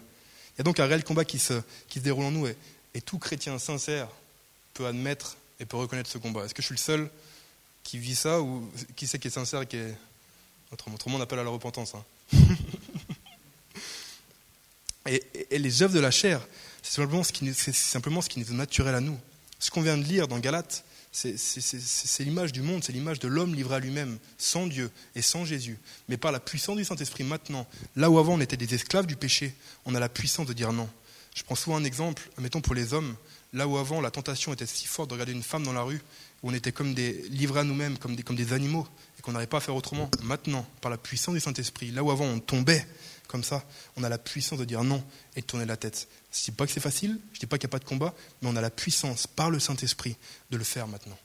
Il 0.55 0.59
y 0.59 0.61
a 0.61 0.63
donc 0.63 0.79
un 0.79 0.85
réel 0.85 1.03
combat 1.03 1.25
qui 1.25 1.37
se, 1.37 1.61
déroule 1.97 2.23
en 2.25 2.31
nous 2.31 2.47
et, 2.47 2.55
tout 3.05 3.19
chrétien 3.19 3.59
sincère 3.59 4.07
peut 4.73 4.87
admettre 4.87 5.37
et 5.59 5.65
peut 5.65 5.77
reconnaître 5.77 6.09
ce 6.09 6.17
combat. 6.17 6.45
Est-ce 6.45 6.53
que 6.53 6.61
je 6.61 6.67
suis 6.67 6.75
le 6.75 6.79
seul 6.79 7.09
qui 7.83 7.99
vit 7.99 8.15
ça 8.15 8.41
ou 8.41 8.71
qui 8.95 9.05
c'est 9.05 9.19
qui 9.19 9.27
est 9.27 9.31
sincère 9.31 9.61
et 9.61 9.67
qui 9.67 9.77
est... 9.77 9.93
Autrement, 10.71 10.97
on 11.05 11.21
appelle 11.21 11.39
à 11.39 11.43
la 11.43 11.49
repentance. 11.49 11.93
Hein. 11.93 12.03
et, 15.05 15.59
les 15.59 15.83
œuvres 15.83 15.93
de 15.93 15.99
la 15.99 16.11
chair, 16.11 16.45
c'est 16.81 16.93
simplement, 16.93 17.23
ce 17.23 17.31
qui, 17.31 17.53
simplement 17.53 18.21
ce 18.21 18.29
qui 18.29 18.39
est 18.41 18.49
naturel 18.49 18.95
à 18.95 19.01
nous. 19.01 19.17
Ce 19.59 19.69
qu'on 19.71 19.81
vient 19.81 19.97
de 19.97 20.03
lire 20.03 20.27
dans 20.27 20.39
Galates, 20.39 20.83
c'est 21.17 22.23
l'image 22.23 22.51
du 22.51 22.61
monde, 22.61 22.83
c'est 22.83 22.93
l'image 22.93 23.17
de 23.19 23.27
l'homme 23.27 23.55
livré 23.55 23.75
à 23.75 23.79
lui-même, 23.79 24.19
sans 24.37 24.67
Dieu 24.67 24.91
et 25.15 25.23
sans 25.23 25.45
Jésus. 25.45 25.79
Mais 26.09 26.17
par 26.17 26.31
la 26.31 26.39
puissance 26.39 26.77
du 26.77 26.85
Saint-Esprit 26.85 27.23
maintenant, 27.23 27.65
là 27.95 28.11
où 28.11 28.19
avant 28.19 28.35
on 28.35 28.39
était 28.39 28.57
des 28.57 28.75
esclaves 28.75 29.07
du 29.07 29.15
péché, 29.15 29.55
on 29.85 29.95
a 29.95 29.99
la 29.99 30.09
puissance 30.09 30.45
de 30.45 30.53
dire 30.53 30.71
non. 30.73 30.87
Je 31.35 31.43
prends 31.43 31.55
souvent 31.55 31.77
un 31.77 31.83
exemple, 31.83 32.29
mettons 32.39 32.61
pour 32.61 32.75
les 32.75 32.93
hommes, 32.93 33.15
là 33.53 33.67
où 33.67 33.77
avant 33.77 33.99
la 33.99 34.11
tentation 34.11 34.53
était 34.53 34.67
si 34.67 34.85
forte 34.85 35.09
de 35.09 35.13
regarder 35.13 35.31
une 35.31 35.43
femme 35.43 35.63
dans 35.63 35.73
la 35.73 35.81
rue, 35.81 36.01
où 36.43 36.49
on 36.49 36.53
était 36.53 36.71
comme 36.71 36.93
des 36.93 37.13
livrés 37.29 37.61
à 37.61 37.63
nous-mêmes, 37.63 37.97
comme 37.97 38.15
des, 38.15 38.21
comme 38.21 38.35
des 38.35 38.53
animaux, 38.53 38.87
et 39.17 39.21
qu'on 39.23 39.31
n'arrivait 39.31 39.49
pas 39.49 39.57
à 39.57 39.61
faire 39.61 39.75
autrement. 39.75 40.11
Maintenant, 40.21 40.67
par 40.81 40.91
la 40.91 40.97
puissance 40.97 41.33
du 41.33 41.39
Saint-Esprit, 41.39 41.89
là 41.91 42.03
où 42.03 42.11
avant 42.11 42.25
on 42.25 42.39
tombait 42.39 42.85
comme 43.27 43.43
ça, 43.43 43.63
on 43.95 44.03
a 44.03 44.09
la 44.09 44.17
puissance 44.17 44.59
de 44.59 44.65
dire 44.65 44.83
non 44.83 45.03
et 45.35 45.41
de 45.41 45.45
tourner 45.45 45.65
la 45.65 45.77
tête. 45.77 46.07
Je 46.31 46.39
ne 46.39 46.45
dis 46.45 46.51
pas 46.51 46.65
que 46.65 46.71
c'est 46.71 46.79
facile, 46.79 47.19
je 47.33 47.37
ne 47.37 47.39
dis 47.41 47.45
pas 47.45 47.57
qu'il 47.57 47.67
n'y 47.67 47.71
a 47.71 47.77
pas 47.77 47.79
de 47.79 47.85
combat, 47.85 48.13
mais 48.41 48.49
on 48.49 48.55
a 48.55 48.61
la 48.61 48.69
puissance, 48.69 49.27
par 49.27 49.49
le 49.49 49.59
Saint-Esprit, 49.59 50.15
de 50.51 50.57
le 50.57 50.63
faire 50.63 50.87
maintenant. 50.87 51.17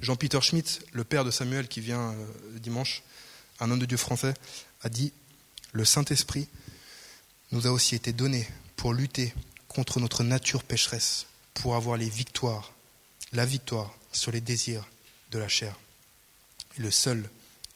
Jean-Peter 0.00 0.40
Schmitt, 0.40 0.80
le 0.92 1.04
père 1.04 1.24
de 1.24 1.30
Samuel 1.30 1.66
qui 1.66 1.80
vient 1.80 2.12
euh, 2.12 2.58
dimanche, 2.60 3.02
un 3.60 3.70
homme 3.70 3.80
de 3.80 3.86
Dieu 3.86 3.96
français, 3.96 4.34
a 4.82 4.88
dit 4.88 5.12
Le 5.72 5.84
Saint-Esprit 5.84 6.48
nous 7.50 7.66
a 7.66 7.70
aussi 7.70 7.94
été 7.94 8.12
donné 8.12 8.48
pour 8.76 8.92
lutter 8.92 9.34
contre 9.66 10.00
notre 10.00 10.22
nature 10.22 10.62
pécheresse, 10.62 11.26
pour 11.54 11.74
avoir 11.74 11.96
les 11.96 12.08
victoires, 12.08 12.72
la 13.32 13.44
victoire 13.44 13.92
sur 14.12 14.30
les 14.30 14.40
désirs 14.40 14.86
de 15.30 15.38
la 15.38 15.48
chair. 15.48 15.74
Le 16.76 16.90
seul 16.90 17.28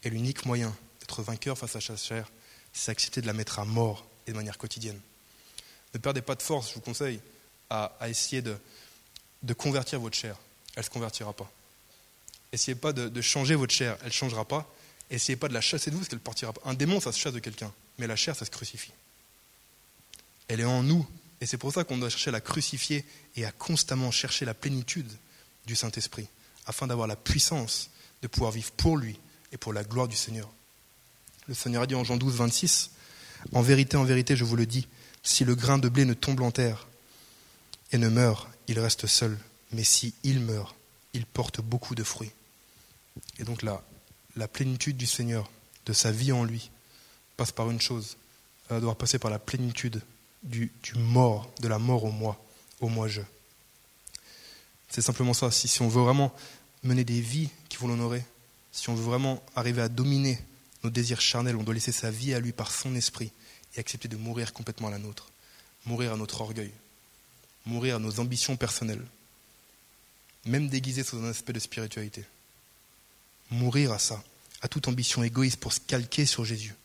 et 0.03 0.09
l'unique 0.09 0.45
moyen 0.45 0.73
d'être 0.99 1.23
vainqueur 1.23 1.57
face 1.57 1.75
à 1.75 1.81
sa 1.81 1.97
chair, 1.97 2.31
c'est 2.73 2.91
accepter 2.91 3.21
de 3.21 3.27
la 3.27 3.33
mettre 3.33 3.59
à 3.59 3.65
mort 3.65 4.05
et 4.27 4.31
de 4.31 4.35
manière 4.35 4.57
quotidienne. 4.57 4.99
Ne 5.93 5.99
perdez 5.99 6.21
pas 6.21 6.35
de 6.35 6.41
force, 6.41 6.69
je 6.69 6.75
vous 6.75 6.81
conseille, 6.81 7.19
à, 7.69 7.91
essayer 8.07 8.41
de, 8.41 8.57
de, 9.41 9.53
convertir 9.53 9.99
votre 9.99 10.17
chair. 10.17 10.35
Elle 10.75 10.81
ne 10.81 10.85
se 10.85 10.89
convertira 10.89 11.33
pas. 11.33 11.51
Essayez 12.51 12.75
pas 12.75 12.93
de, 12.93 13.21
changer 13.21 13.55
votre 13.55 13.73
chair, 13.73 13.97
elle 14.01 14.07
ne 14.07 14.11
changera 14.11 14.45
pas. 14.45 14.71
Essayez 15.09 15.35
pas 15.35 15.47
de 15.47 15.53
la 15.53 15.61
chasser 15.61 15.89
de 15.89 15.95
vous, 15.95 16.01
parce 16.01 16.09
qu'elle 16.09 16.19
partira 16.19 16.53
pas. 16.53 16.61
Un 16.65 16.73
démon, 16.73 16.99
ça 16.99 17.11
se 17.11 17.19
chasse 17.19 17.33
de 17.33 17.39
quelqu'un, 17.39 17.71
mais 17.97 18.07
la 18.07 18.15
chair, 18.15 18.35
ça 18.35 18.45
se 18.45 18.51
crucifie. 18.51 18.93
Elle 20.47 20.59
est 20.59 20.65
en 20.65 20.83
nous, 20.83 21.07
et 21.41 21.45
c'est 21.45 21.57
pour 21.57 21.73
ça 21.73 21.83
qu'on 21.83 21.97
doit 21.97 22.09
chercher 22.09 22.29
à 22.29 22.33
la 22.33 22.41
crucifier 22.41 23.05
et 23.35 23.45
à 23.45 23.51
constamment 23.51 24.11
chercher 24.11 24.45
la 24.45 24.53
plénitude 24.53 25.11
du 25.65 25.75
Saint-Esprit, 25.75 26.27
afin 26.65 26.87
d'avoir 26.87 27.07
la 27.07 27.15
puissance 27.15 27.89
de 28.21 28.27
pouvoir 28.27 28.51
vivre 28.51 28.71
pour 28.71 28.97
lui 28.97 29.19
et 29.51 29.57
pour 29.57 29.73
la 29.73 29.83
gloire 29.83 30.07
du 30.07 30.15
Seigneur. 30.15 30.49
Le 31.47 31.53
Seigneur 31.53 31.83
a 31.83 31.87
dit 31.87 31.95
en 31.95 32.03
Jean 32.03 32.17
12, 32.17 32.35
26, 32.35 32.91
En 33.51 33.61
vérité, 33.61 33.97
en 33.97 34.03
vérité, 34.03 34.35
je 34.35 34.43
vous 34.43 34.55
le 34.55 34.65
dis, 34.65 34.87
si 35.23 35.43
le 35.43 35.55
grain 35.55 35.77
de 35.77 35.89
blé 35.89 36.05
ne 36.05 36.13
tombe 36.13 36.41
en 36.41 36.51
terre 36.51 36.87
et 37.91 37.97
ne 37.97 38.09
meurt, 38.09 38.47
il 38.67 38.79
reste 38.79 39.07
seul. 39.07 39.37
Mais 39.71 39.83
si 39.83 40.13
il 40.23 40.39
meurt, 40.39 40.75
il 41.13 41.25
porte 41.25 41.61
beaucoup 41.61 41.95
de 41.95 42.03
fruits. 42.03 42.31
Et 43.39 43.43
donc 43.43 43.61
là, 43.61 43.83
la 44.35 44.47
plénitude 44.47 44.97
du 44.97 45.05
Seigneur, 45.05 45.49
de 45.85 45.93
sa 45.93 46.11
vie 46.11 46.31
en 46.31 46.43
lui, 46.43 46.71
passe 47.37 47.51
par 47.51 47.69
une 47.69 47.81
chose. 47.81 48.17
Elle 48.69 48.81
doit 48.81 48.97
passer 48.97 49.19
par 49.19 49.31
la 49.31 49.39
plénitude 49.39 50.01
du, 50.43 50.71
du 50.81 50.95
mort, 50.95 51.51
de 51.61 51.67
la 51.67 51.79
mort 51.79 52.05
au 52.05 52.11
moi, 52.11 52.41
au 52.79 52.87
moi-je. 52.87 53.21
C'est 54.89 55.01
simplement 55.01 55.33
ça. 55.33 55.51
Si, 55.51 55.67
si 55.67 55.81
on 55.81 55.87
veut 55.87 56.01
vraiment 56.01 56.33
mener 56.83 57.03
des 57.03 57.19
vies 57.19 57.49
qui 57.69 57.77
vont 57.77 57.87
l'honorer, 57.87 58.23
si 58.71 58.89
on 58.89 58.95
veut 58.95 59.03
vraiment 59.03 59.43
arriver 59.55 59.81
à 59.81 59.89
dominer 59.89 60.39
nos 60.83 60.89
désirs 60.89 61.21
charnels, 61.21 61.55
on 61.55 61.63
doit 61.63 61.73
laisser 61.73 61.91
sa 61.91 62.11
vie 62.11 62.33
à 62.33 62.39
lui 62.39 62.51
par 62.51 62.71
son 62.71 62.95
esprit 62.95 63.31
et 63.75 63.79
accepter 63.79 64.07
de 64.07 64.17
mourir 64.17 64.53
complètement 64.53 64.87
à 64.87 64.91
la 64.91 64.99
nôtre, 64.99 65.29
mourir 65.85 66.13
à 66.13 66.17
notre 66.17 66.41
orgueil, 66.41 66.71
mourir 67.65 67.95
à 67.95 67.99
nos 67.99 68.19
ambitions 68.19 68.57
personnelles, 68.57 69.05
même 70.45 70.67
déguisées 70.67 71.03
sous 71.03 71.17
un 71.17 71.29
aspect 71.29 71.53
de 71.53 71.59
spiritualité. 71.59 72.25
Mourir 73.49 73.91
à 73.91 73.99
ça, 73.99 74.23
à 74.61 74.67
toute 74.67 74.87
ambition 74.87 75.23
égoïste 75.23 75.59
pour 75.59 75.73
se 75.73 75.79
calquer 75.79 76.25
sur 76.25 76.43
Jésus, 76.43 76.75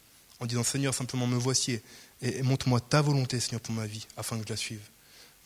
en 0.40 0.46
disant 0.46 0.62
Seigneur, 0.62 0.94
simplement 0.94 1.26
me 1.26 1.36
voici 1.36 1.80
et, 2.22 2.42
montre-moi 2.42 2.80
ta 2.80 3.02
volonté, 3.02 3.40
Seigneur, 3.40 3.60
pour 3.60 3.74
ma 3.74 3.86
vie, 3.86 4.06
afin 4.16 4.38
que 4.38 4.44
je 4.44 4.52
la 4.52 4.56
suive. 4.56 4.80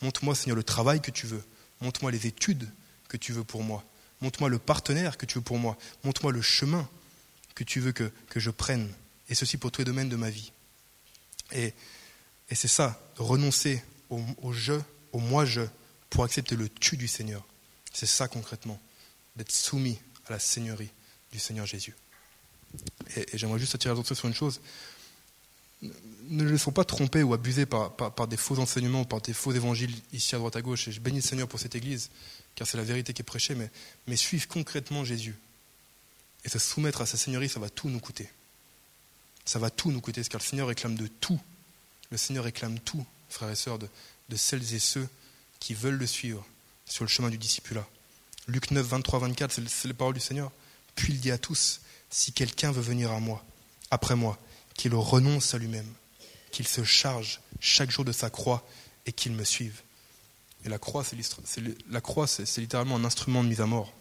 Montre-moi, 0.01 0.35
Seigneur, 0.35 0.55
le 0.55 0.63
travail 0.63 1.01
que 1.01 1.11
tu 1.11 1.27
veux. 1.27 1.43
Montre-moi 1.81 2.11
les 2.11 2.27
études 2.27 2.69
que 3.07 3.17
tu 3.17 3.31
veux 3.31 3.43
pour 3.43 3.63
moi. 3.63 3.83
Montre-moi 4.21 4.49
le 4.49 4.59
partenaire 4.59 5.17
que 5.17 5.25
tu 5.25 5.35
veux 5.35 5.43
pour 5.43 5.57
moi. 5.57 5.77
Montre-moi 6.03 6.31
le 6.31 6.41
chemin 6.41 6.87
que 7.55 7.63
tu 7.63 7.79
veux 7.79 7.91
que, 7.91 8.11
que 8.29 8.39
je 8.39 8.49
prenne. 8.49 8.91
Et 9.29 9.35
ceci 9.35 9.57
pour 9.57 9.71
tous 9.71 9.81
les 9.81 9.85
domaines 9.85 10.09
de 10.09 10.15
ma 10.15 10.29
vie. 10.29 10.51
Et, 11.51 11.73
c'est 12.51 12.67
ça, 12.67 13.01
renoncer 13.17 13.81
au, 14.11 14.21
je, 14.51 14.73
au 15.11 15.17
moi-je, 15.17 15.61
pour 16.09 16.23
accepter 16.23 16.55
le 16.55 16.69
tu 16.69 16.97
du 16.97 17.07
Seigneur. 17.07 17.43
C'est 17.91 18.05
ça 18.05 18.27
concrètement, 18.27 18.79
d'être 19.35 19.51
soumis 19.51 19.97
à 20.27 20.33
la 20.33 20.39
Seigneurie 20.39 20.91
du 21.31 21.39
Seigneur 21.39 21.65
Jésus. 21.65 21.95
Et, 23.15 23.25
j'aimerais 23.33 23.59
juste 23.59 23.73
attirer 23.73 23.93
l'attention 23.93 24.15
sur 24.15 24.27
une 24.27 24.35
chose. 24.35 24.61
Ne 26.29 26.43
laissons 26.43 26.71
pas 26.71 26.85
tromper 26.85 27.23
ou 27.23 27.33
abuser 27.33 27.65
par, 27.65 27.95
par, 27.95 28.27
des 28.27 28.37
faux 28.37 28.59
enseignements 28.59 29.03
par 29.03 29.21
des 29.21 29.33
faux 29.33 29.51
évangiles 29.51 29.95
ici 30.11 30.35
à 30.35 30.37
droite 30.37 30.55
à 30.55 30.61
gauche. 30.61 30.87
Et 30.87 30.91
je 30.91 31.01
bénis 31.01 31.17
le 31.17 31.23
Seigneur 31.23 31.47
pour 31.47 31.59
cette 31.59 31.75
Église, 31.75 32.09
car 32.55 32.67
c'est 32.67 32.77
la 32.77 32.83
vérité 32.83 33.13
qui 33.13 33.21
est 33.21 33.25
prêchée, 33.25 33.55
mais, 33.55 33.69
mais 34.07 34.15
suivre 34.15 34.47
concrètement 34.47 35.03
Jésus. 35.03 35.35
Et 36.45 36.49
se 36.49 36.59
soumettre 36.59 37.01
à 37.01 37.05
sa 37.05 37.17
Seigneurie, 37.17 37.49
ça 37.49 37.59
va 37.59 37.69
tout 37.69 37.89
nous 37.89 37.99
coûter. 37.99 38.29
Ça 39.45 39.59
va 39.59 39.69
tout 39.69 39.91
nous 39.91 40.01
coûter, 40.01 40.23
car 40.23 40.39
le 40.39 40.45
Seigneur 40.45 40.67
réclame 40.67 40.95
de 40.95 41.07
tout. 41.07 41.39
Le 42.09 42.17
Seigneur 42.17 42.43
réclame 42.43 42.79
tout, 42.79 43.05
frères 43.29 43.49
et 43.49 43.55
sœurs, 43.55 43.79
de, 43.79 43.87
celles 44.35 44.73
et 44.73 44.79
ceux 44.79 45.07
qui 45.59 45.73
veulent 45.73 45.97
le 45.97 46.07
suivre 46.07 46.45
sur 46.85 47.03
le 47.03 47.09
chemin 47.09 47.29
du 47.29 47.37
discipulat. 47.37 47.87
Luc 48.47 48.71
9, 48.71 48.85
23, 48.85 49.19
24, 49.19 49.51
c'est 49.67 49.87
les 49.87 49.93
paroles 49.93 50.13
du 50.13 50.19
Seigneur. 50.19 50.51
Puis 50.95 51.13
il 51.13 51.19
dit 51.19 51.31
à 51.31 51.37
tous, 51.37 51.81
si 52.09 52.33
quelqu'un 52.33 52.71
veut 52.71 52.81
venir 52.81 53.11
à 53.11 53.19
moi, 53.19 53.43
après 53.89 54.15
moi, 54.15 54.37
qu'il 54.73 54.93
renonce 54.95 55.53
à 55.53 55.57
lui-même, 55.57 55.91
qu'il 56.51 56.67
se 56.67 56.83
charge 56.83 57.41
chaque 57.59 57.91
jour 57.91 58.05
de 58.05 58.11
sa 58.11 58.29
croix 58.29 58.67
et 59.05 59.11
qu'il 59.11 59.33
me 59.33 59.43
suive. 59.43 59.81
Et 60.65 60.69
la 60.69 60.77
croix, 60.77 61.03
c'est 61.03 62.57
littéralement 62.57 62.95
un 62.95 63.05
instrument 63.05 63.43
de 63.43 63.49
mise 63.49 63.61
à 63.61 63.65
mort. 63.65 63.93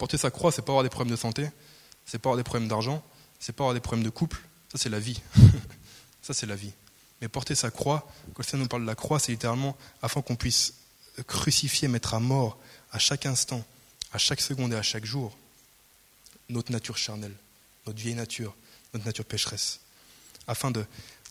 Porter 0.00 0.16
sa 0.16 0.30
croix, 0.30 0.50
c'est 0.50 0.62
pas 0.62 0.72
avoir 0.72 0.82
des 0.82 0.88
problèmes 0.88 1.14
de 1.14 1.20
santé, 1.20 1.50
c'est 2.06 2.18
pas 2.18 2.30
avoir 2.30 2.38
des 2.38 2.42
problèmes 2.42 2.68
d'argent, 2.68 3.04
c'est 3.38 3.52
pas 3.52 3.64
avoir 3.64 3.74
des 3.74 3.80
problèmes 3.80 4.02
de 4.02 4.08
couple, 4.08 4.40
ça 4.72 4.78
c'est 4.78 4.88
la 4.88 4.98
vie. 4.98 5.20
ça 6.22 6.32
c'est 6.32 6.46
la 6.46 6.56
vie. 6.56 6.72
Mais 7.20 7.28
porter 7.28 7.54
sa 7.54 7.70
croix, 7.70 8.10
quand 8.32 8.42
Seigneur 8.42 8.64
nous 8.64 8.68
parle 8.68 8.80
de 8.80 8.86
la 8.86 8.94
croix, 8.94 9.18
c'est 9.18 9.30
littéralement 9.30 9.76
afin 10.00 10.22
qu'on 10.22 10.36
puisse 10.36 10.72
crucifier, 11.26 11.86
mettre 11.86 12.14
à 12.14 12.18
mort 12.18 12.56
à 12.92 12.98
chaque 12.98 13.26
instant, 13.26 13.62
à 14.14 14.16
chaque 14.16 14.40
seconde 14.40 14.72
et 14.72 14.76
à 14.76 14.82
chaque 14.82 15.04
jour 15.04 15.36
notre 16.48 16.72
nature 16.72 16.96
charnelle, 16.96 17.36
notre 17.86 18.00
vieille 18.00 18.14
nature, 18.14 18.56
notre 18.94 19.04
nature 19.04 19.26
pécheresse, 19.26 19.80
afin 20.46 20.70
de, 20.70 20.82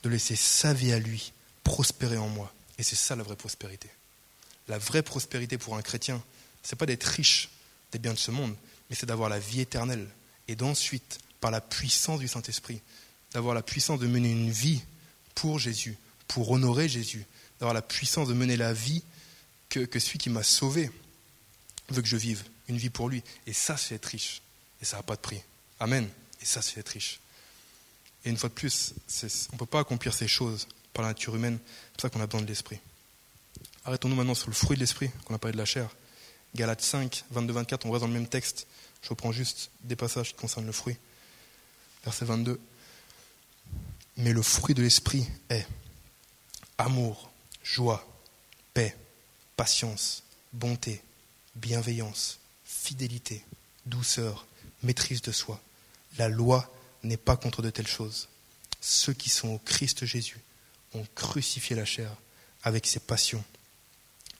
de 0.04 0.10
laisser 0.10 0.36
sa 0.36 0.76
vie 0.76 0.94
à 0.94 1.00
lui 1.00 1.34
prospérer 1.64 2.20
en 2.20 2.30
moi. 2.30 2.54
Et 2.78 2.84
c'est 2.84 2.96
ça 2.96 3.16
la 3.16 3.24
vraie 3.24 3.36
prospérité. 3.36 3.90
La 4.68 4.78
vraie 4.78 5.02
prospérité 5.02 5.58
pour 5.58 5.76
un 5.76 5.82
chrétien, 5.82 6.22
c'est 6.62 6.76
pas 6.76 6.86
d'être 6.86 7.06
riche 7.06 7.50
des 7.92 8.00
biens 8.00 8.14
de 8.14 8.20
ce 8.20 8.32
monde, 8.32 8.56
mais 8.90 8.96
c'est 8.96 9.06
d'avoir 9.06 9.30
la 9.30 9.40
vie 9.40 9.62
éternelle 9.62 10.08
et 10.48 10.56
d'ensuite 10.56 11.20
par 11.40 11.52
la 11.52 11.62
puissance 11.62 12.20
du 12.20 12.28
Saint-Esprit, 12.28 12.82
d'avoir 13.34 13.56
la 13.56 13.62
puissance 13.62 14.00
de 14.00 14.08
mener 14.08 14.32
une 14.32 14.52
vie 14.52 14.82
pour 15.36 15.60
Jésus, 15.60 15.98
pour 16.28 16.52
honorer 16.52 16.90
Jésus, 16.90 17.26
d'avoir 17.60 17.74
la 17.74 17.82
puissance 17.82 18.28
de 18.28 18.34
mener 18.34 18.58
la 18.58 18.74
vie 18.74 19.04
que, 19.70 19.88
celui 20.00 20.20
qui 20.20 20.30
m'a 20.30 20.44
sauvé 20.44 20.92
veut 21.90 22.02
que 22.02 22.08
je 22.08 22.18
vive, 22.18 22.44
une 22.68 22.78
vie 22.78 22.90
pour 22.90 23.10
lui. 23.10 23.24
Et 23.46 23.54
ça, 23.54 23.78
c'est 23.78 23.96
être 23.96 24.06
riche. 24.06 24.42
Et 24.82 24.86
ça 24.86 24.98
n'a 24.98 25.04
pas 25.04 25.16
de 25.16 25.22
prix. 25.22 25.42
Amen. 25.80 26.08
Et 26.42 26.46
ça, 26.46 26.62
c'est 26.62 26.80
être 26.80 26.90
riche. 26.90 27.20
Et 28.26 28.30
une 28.30 28.38
fois 28.38 28.50
de 28.50 28.54
plus, 28.54 28.94
on 29.52 29.54
ne 29.54 29.58
peut 29.58 29.66
pas 29.66 29.80
accomplir 29.80 30.14
ces 30.14 30.28
choses 30.28 30.68
par 30.94 31.04
la 31.04 31.10
nature 31.10 31.36
humaine. 31.36 31.60
C'est 31.64 31.94
pour 31.94 32.02
ça 32.02 32.10
qu'on 32.10 32.22
a 32.22 32.28
besoin 32.28 32.42
de 32.42 32.48
l'esprit. 32.48 32.80
Arrêtons-nous 33.86 34.16
maintenant 34.16 34.36
sur 34.36 34.48
le 34.50 34.54
fruit 34.54 34.76
de 34.76 34.82
l'esprit, 34.82 35.10
qu'on 35.26 35.36
a 35.36 35.40
parlé 35.40 35.54
de 35.54 35.58
la 35.58 35.66
chair. 35.66 35.90
Galates 36.56 36.82
5, 36.82 37.26
22-24, 37.34 37.82
on 37.86 37.92
reste 37.92 38.02
dans 38.02 38.08
le 38.08 38.14
même 38.14 38.28
texte. 38.28 38.68
Je 39.02 39.10
reprends 39.10 39.32
juste 39.32 39.70
des 39.82 39.96
passages 39.96 40.30
qui 40.30 40.36
concernent 40.36 40.66
le 40.66 40.72
fruit 40.72 40.98
verset 42.04 42.26
22. 42.26 42.60
Mais 44.18 44.34
le 44.34 44.42
fruit 44.42 44.76
de 44.76 44.82
l'esprit 44.82 45.28
est 45.50 45.66
amour, 46.78 47.32
joie, 47.64 48.06
paix, 48.74 48.96
patience, 49.56 50.24
bonté, 50.54 51.02
bienveillance, 51.56 52.40
fidélité, 52.66 53.44
douceur, 53.86 54.46
maîtrise 54.84 55.22
de 55.22 55.32
soi. 55.32 55.62
La 56.18 56.28
loi 56.28 56.72
n'est 57.04 57.18
pas 57.18 57.38
contre 57.38 57.62
de 57.62 57.70
telles 57.70 57.88
choses. 57.88 58.28
Ceux 58.82 59.14
qui 59.14 59.30
sont 59.30 59.50
au 59.50 59.60
Christ 59.60 60.06
Jésus 60.06 60.40
ont 60.94 61.06
crucifié 61.16 61.76
la 61.76 61.86
chair 61.86 62.14
avec 62.64 62.88
ses 62.88 63.00
passions 63.00 63.44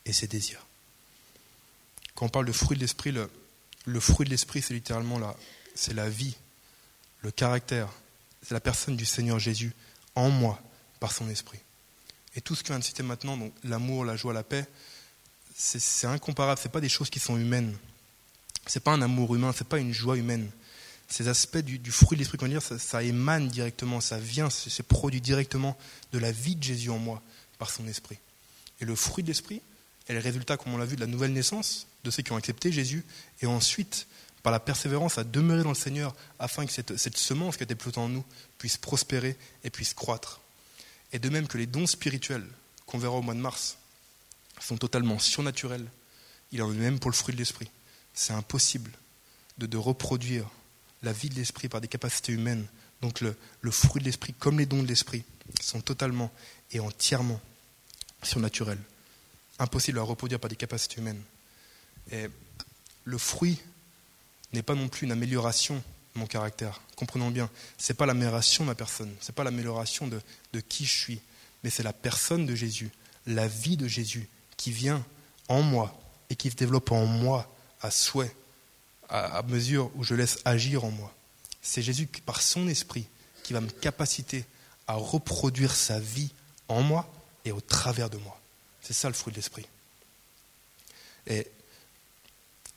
et 0.06 0.14
ses 0.14 0.28
désirs. 0.28 0.66
Quand 2.20 2.26
on 2.26 2.30
parle 2.30 2.48
de 2.48 2.52
fruit 2.52 2.76
de 2.76 2.82
l'esprit, 2.82 3.14
le, 3.14 4.00
fruit 4.02 4.26
de 4.26 4.30
l'esprit, 4.30 4.62
c'est 4.62 4.74
littéralement 4.74 5.20
la, 5.20 5.38
c'est 5.74 5.94
la 5.94 6.10
vie, 6.10 6.36
le 7.22 7.32
caractère, 7.32 7.88
c'est 8.44 8.54
la 8.54 8.60
personne 8.60 8.98
du 8.98 9.06
Seigneur 9.06 9.40
Jésus 9.40 9.72
en 10.16 10.30
moi 10.30 10.62
par 11.00 11.14
son 11.14 11.30
esprit. 11.30 11.60
Et 12.36 12.42
tout 12.42 12.56
ce 12.56 12.64
que 12.64 12.68
vient 12.68 12.80
de 12.80 12.84
citer 12.84 13.04
maintenant, 13.04 13.38
donc 13.38 13.54
l'amour, 13.64 14.04
la 14.04 14.18
joie, 14.18 14.34
la 14.34 14.44
paix, 14.44 14.68
c'est 15.56 16.08
incomparable, 16.08 16.60
ce 16.62 16.68
pas 16.68 16.82
des 16.82 16.90
choses 16.90 17.10
qui 17.10 17.20
sont 17.20 17.38
humaines. 17.38 17.78
C'est 18.68 18.84
pas 18.84 18.92
un 18.92 19.02
amour 19.02 19.34
humain, 19.34 19.54
c'est 19.56 19.68
pas 19.68 19.80
une 19.80 19.94
joie 19.94 20.18
humaine. 20.18 20.52
Ces 21.08 21.30
aspects 21.30 21.60
du, 21.60 21.90
fruit 21.90 22.18
de 22.18 22.20
l'esprit, 22.24 22.38
qu'on 22.38 22.50
dire, 22.50 22.62
ça, 22.62 23.02
émane 23.02 23.48
directement, 23.48 24.02
ça 24.02 24.20
vient, 24.20 24.50
c'est 24.50 24.84
produit 24.84 25.22
directement 25.22 25.78
de 26.12 26.20
la 26.20 26.34
vie 26.34 26.58
de 26.58 26.64
Jésus 26.64 26.90
en 26.90 27.00
moi 27.00 27.22
par 27.60 27.70
son 27.70 27.88
esprit. 27.88 28.18
Et 28.82 28.86
le 28.86 28.96
fruit 28.96 29.24
de 29.24 29.30
l'esprit 29.30 29.62
est 30.10 30.14
le 30.14 30.20
résultat, 30.20 30.58
comme 30.58 30.74
on 30.74 30.78
l'a 30.78 30.86
vu, 30.86 30.96
de 30.96 31.02
la 31.02 31.08
nouvelle 31.08 31.34
naissance, 31.34 31.88
de 32.04 32.12
ceux 32.12 32.24
qui 32.24 32.32
ont 32.32 32.36
accepté 32.36 32.72
Jésus, 32.72 33.06
et 33.42 33.46
ensuite, 33.46 34.08
par 34.44 34.52
la 34.52 34.60
persévérance, 34.60 35.18
à 35.18 35.24
demeurer 35.24 35.64
dans 35.64 35.70
le 35.70 35.76
Seigneur, 35.76 36.16
afin 36.40 36.66
que 36.66 36.72
cette, 36.72 37.18
semence 37.18 37.58
qui 37.58 37.64
était 37.64 37.76
plutôt 37.76 38.02
en 38.02 38.10
nous 38.10 38.26
puisse 38.58 38.78
prospérer 38.78 39.38
et 39.64 39.70
puisse 39.70 39.94
croître. 39.94 40.42
Et 41.14 41.20
de 41.20 41.30
même 41.30 41.48
que 41.48 41.58
les 41.58 41.66
dons 41.66 41.88
spirituels 41.88 42.46
qu'on 42.86 42.98
verra 42.98 43.16
au 43.16 43.22
mois 43.22 43.34
de 43.34 43.40
mars 43.40 43.78
sont 44.60 44.78
totalement 44.78 45.20
surnaturels, 45.20 45.88
il 46.52 46.62
en 46.62 46.72
est 46.72 46.76
même 46.76 47.00
pour 47.00 47.12
le 47.12 47.16
fruit 47.16 47.34
de 47.34 47.40
l'esprit 47.40 47.70
c'est 48.20 48.34
impossible 48.34 48.92
de, 49.58 49.78
reproduire 49.78 50.46
la 51.04 51.14
vie 51.14 51.30
de 51.30 51.36
l'esprit 51.36 51.70
par 51.70 51.82
des 51.82 51.88
capacités 51.88 52.34
humaines. 52.34 52.66
Donc 53.02 53.22
le, 53.22 53.36
fruit 53.72 54.02
de 54.02 54.06
l'esprit, 54.06 54.34
comme 54.34 54.60
les 54.60 54.66
dons 54.66 54.84
de 54.84 54.88
l'esprit, 54.88 55.24
sont 55.62 55.82
totalement 55.82 56.32
et 56.72 56.80
entièrement 56.80 57.40
surnaturels. 58.24 58.80
Impossible 59.60 60.00
à 60.00 60.04
reproduire 60.04 60.40
par 60.40 60.50
des 60.50 60.56
capacités 60.56 61.00
humaines. 61.00 61.22
Et 62.12 62.28
le 63.04 63.18
fruit 63.18 63.60
n'est 64.54 64.64
pas 64.64 64.76
non 64.76 64.88
plus 64.88 65.06
une 65.06 65.12
amélioration 65.12 65.76
de 66.16 66.20
mon 66.20 66.26
caractère. 66.26 66.82
Comprenons 66.96 67.30
bien, 67.30 67.50
ce 67.78 67.92
n'est 67.92 67.98
pas 67.98 68.06
l'amélioration 68.06 68.64
de 68.64 68.70
ma 68.70 68.76
personne, 68.76 69.14
ce 69.22 69.32
n'est 69.32 69.36
pas 69.36 69.44
l'amélioration 69.44 70.08
de, 70.08 70.20
de 70.54 70.60
qui 70.60 70.86
je 70.86 70.98
suis, 70.98 71.22
mais 71.64 71.70
c'est 71.70 71.84
la 71.84 71.94
personne 71.94 72.46
de 72.46 72.56
Jésus, 72.56 72.90
la 73.28 73.48
vie 73.48 73.78
de 73.78 73.88
Jésus 73.88 74.28
qui 74.58 74.72
vient 74.72 75.06
en 75.48 75.62
moi 75.62 75.98
et 76.30 76.36
qui 76.36 76.50
se 76.50 76.56
développe 76.56 76.92
en 76.92 77.06
moi 77.06 77.54
à 77.82 77.92
souhait, 77.92 78.36
à, 79.10 79.42
mesure 79.44 79.92
où 79.96 80.04
je 80.04 80.14
laisse 80.14 80.40
agir 80.46 80.84
en 80.84 80.92
moi. 80.92 81.14
C'est 81.62 81.82
Jésus, 81.82 82.08
par 82.26 82.42
son 82.42 82.68
esprit, 82.68 83.08
qui 83.44 83.54
va 83.54 83.62
me 83.62 83.70
capaciter 83.70 84.46
à 84.88 84.94
reproduire 84.94 85.76
sa 85.76 86.00
vie 86.00 86.32
en 86.68 86.82
moi 86.82 87.12
et 87.46 87.52
au 87.52 87.62
travers 87.62 88.10
de 88.10 88.18
moi. 88.18 88.40
C'est 88.82 88.94
ça 88.94 89.08
le 89.08 89.14
fruit 89.14 89.32
de 89.32 89.38
l'esprit. 89.38 89.68
Et 91.28 91.48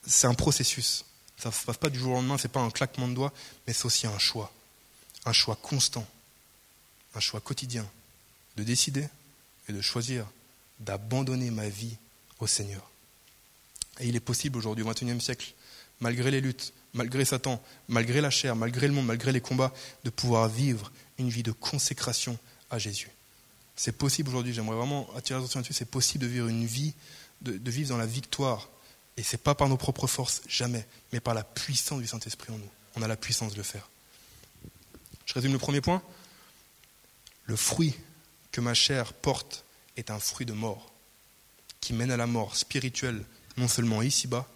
c'est 0.06 0.26
un 0.26 0.35
processus. 0.35 1.04
Ça 1.37 1.49
ne 1.49 1.54
se 1.54 1.64
passe 1.64 1.76
pas 1.76 1.90
du 1.90 1.99
jour 1.99 2.12
au 2.12 2.14
lendemain, 2.16 2.38
ce 2.38 2.47
n'est 2.47 2.52
pas 2.52 2.61
un 2.61 2.71
claquement 2.71 3.09
de 3.09 3.14
doigts, 3.14 3.32
mais 3.66 3.73
c'est 3.73 3.87
aussi 3.87 4.06
un 4.06 4.18
choix. 4.18 4.52
Un 5.25 5.32
choix 5.32 5.56
constant, 5.56 6.06
un 7.14 7.21
choix 7.21 7.40
quotidien, 7.40 7.88
de 8.56 8.62
décider 8.62 9.09
et 9.68 9.73
de 9.73 9.80
choisir 9.80 10.26
d'abandonner 10.80 11.50
ma 11.50 11.68
vie 11.68 11.97
au 12.40 12.47
Seigneur. 12.47 12.88
Et 14.00 14.09
il 14.09 14.16
est 14.16 14.21
possible 14.21 14.59
aujourd'hui, 14.59 14.85
au 14.85 14.88
XXIe 14.88 15.21
siècle, 15.21 15.54
malgré 16.00 16.30
les 16.30 16.40
luttes, 16.40 16.73
malgré 16.94 17.25
Satan, 17.25 17.62
malgré 17.88 18.21
la 18.21 18.30
chair, 18.30 18.56
malgré 18.56 18.88
le 18.88 18.92
monde, 18.92 19.06
malgré 19.06 19.32
les 19.32 19.40
combats, 19.40 19.73
de 20.04 20.11
pouvoir 20.11 20.49
vivre 20.49 20.90
une 21.18 21.28
vie 21.28 21.42
de 21.42 21.52
consécration 21.52 22.38
à 22.71 22.78
Jésus. 22.78 23.11
C'est 23.85 23.91
possible 23.91 24.29
aujourd'hui, 24.29 24.55
j'aimerais 24.55 24.77
vraiment 24.77 25.09
attirer 25.17 25.41
l'attention 25.41 25.59
là-dessus, 25.59 25.73
c'est 25.73 25.91
possible 25.91 26.23
de 26.23 26.29
vivre 26.29 26.47
une 26.47 26.65
vie, 26.65 26.95
de, 27.41 27.69
vivre 27.69 27.89
dans 27.89 27.97
la 27.97 28.07
victoire. 28.07 28.69
Et 29.17 29.25
ce 29.25 29.33
n'est 29.33 29.43
pas 29.43 29.57
par 29.57 29.69
nos 29.69 29.77
propres 29.77 30.07
forces, 30.07 30.41
jamais, 30.47 30.87
mais 31.12 31.19
par 31.19 31.35
la 31.35 31.43
puissance 31.43 32.01
du 32.01 32.07
Saint-Esprit 32.07 32.53
en 32.53 32.59
nous. 32.59 32.71
On 32.95 33.03
a 33.03 33.09
la 33.09 33.17
puissance 33.17 33.55
de 33.55 33.57
le 33.57 33.65
faire. 33.65 33.91
Je 35.27 35.35
résume 35.35 35.53
le 35.53 35.59
premier 35.59 35.81
point. 35.81 36.01
Le 37.47 37.57
fruit 37.57 37.97
que 38.53 38.61
ma 38.61 38.73
chair 38.73 39.12
porte 39.12 39.65
est 39.97 40.12
un 40.12 40.21
fruit 40.21 40.47
de 40.47 40.53
mort, 40.53 40.93
qui 41.81 41.93
mène 41.93 42.12
à 42.12 42.17
la 42.17 42.29
mort 42.29 42.55
spirituelle, 42.55 43.25
non 43.57 43.67
seulement 43.67 44.01
ici-bas, 44.01 44.49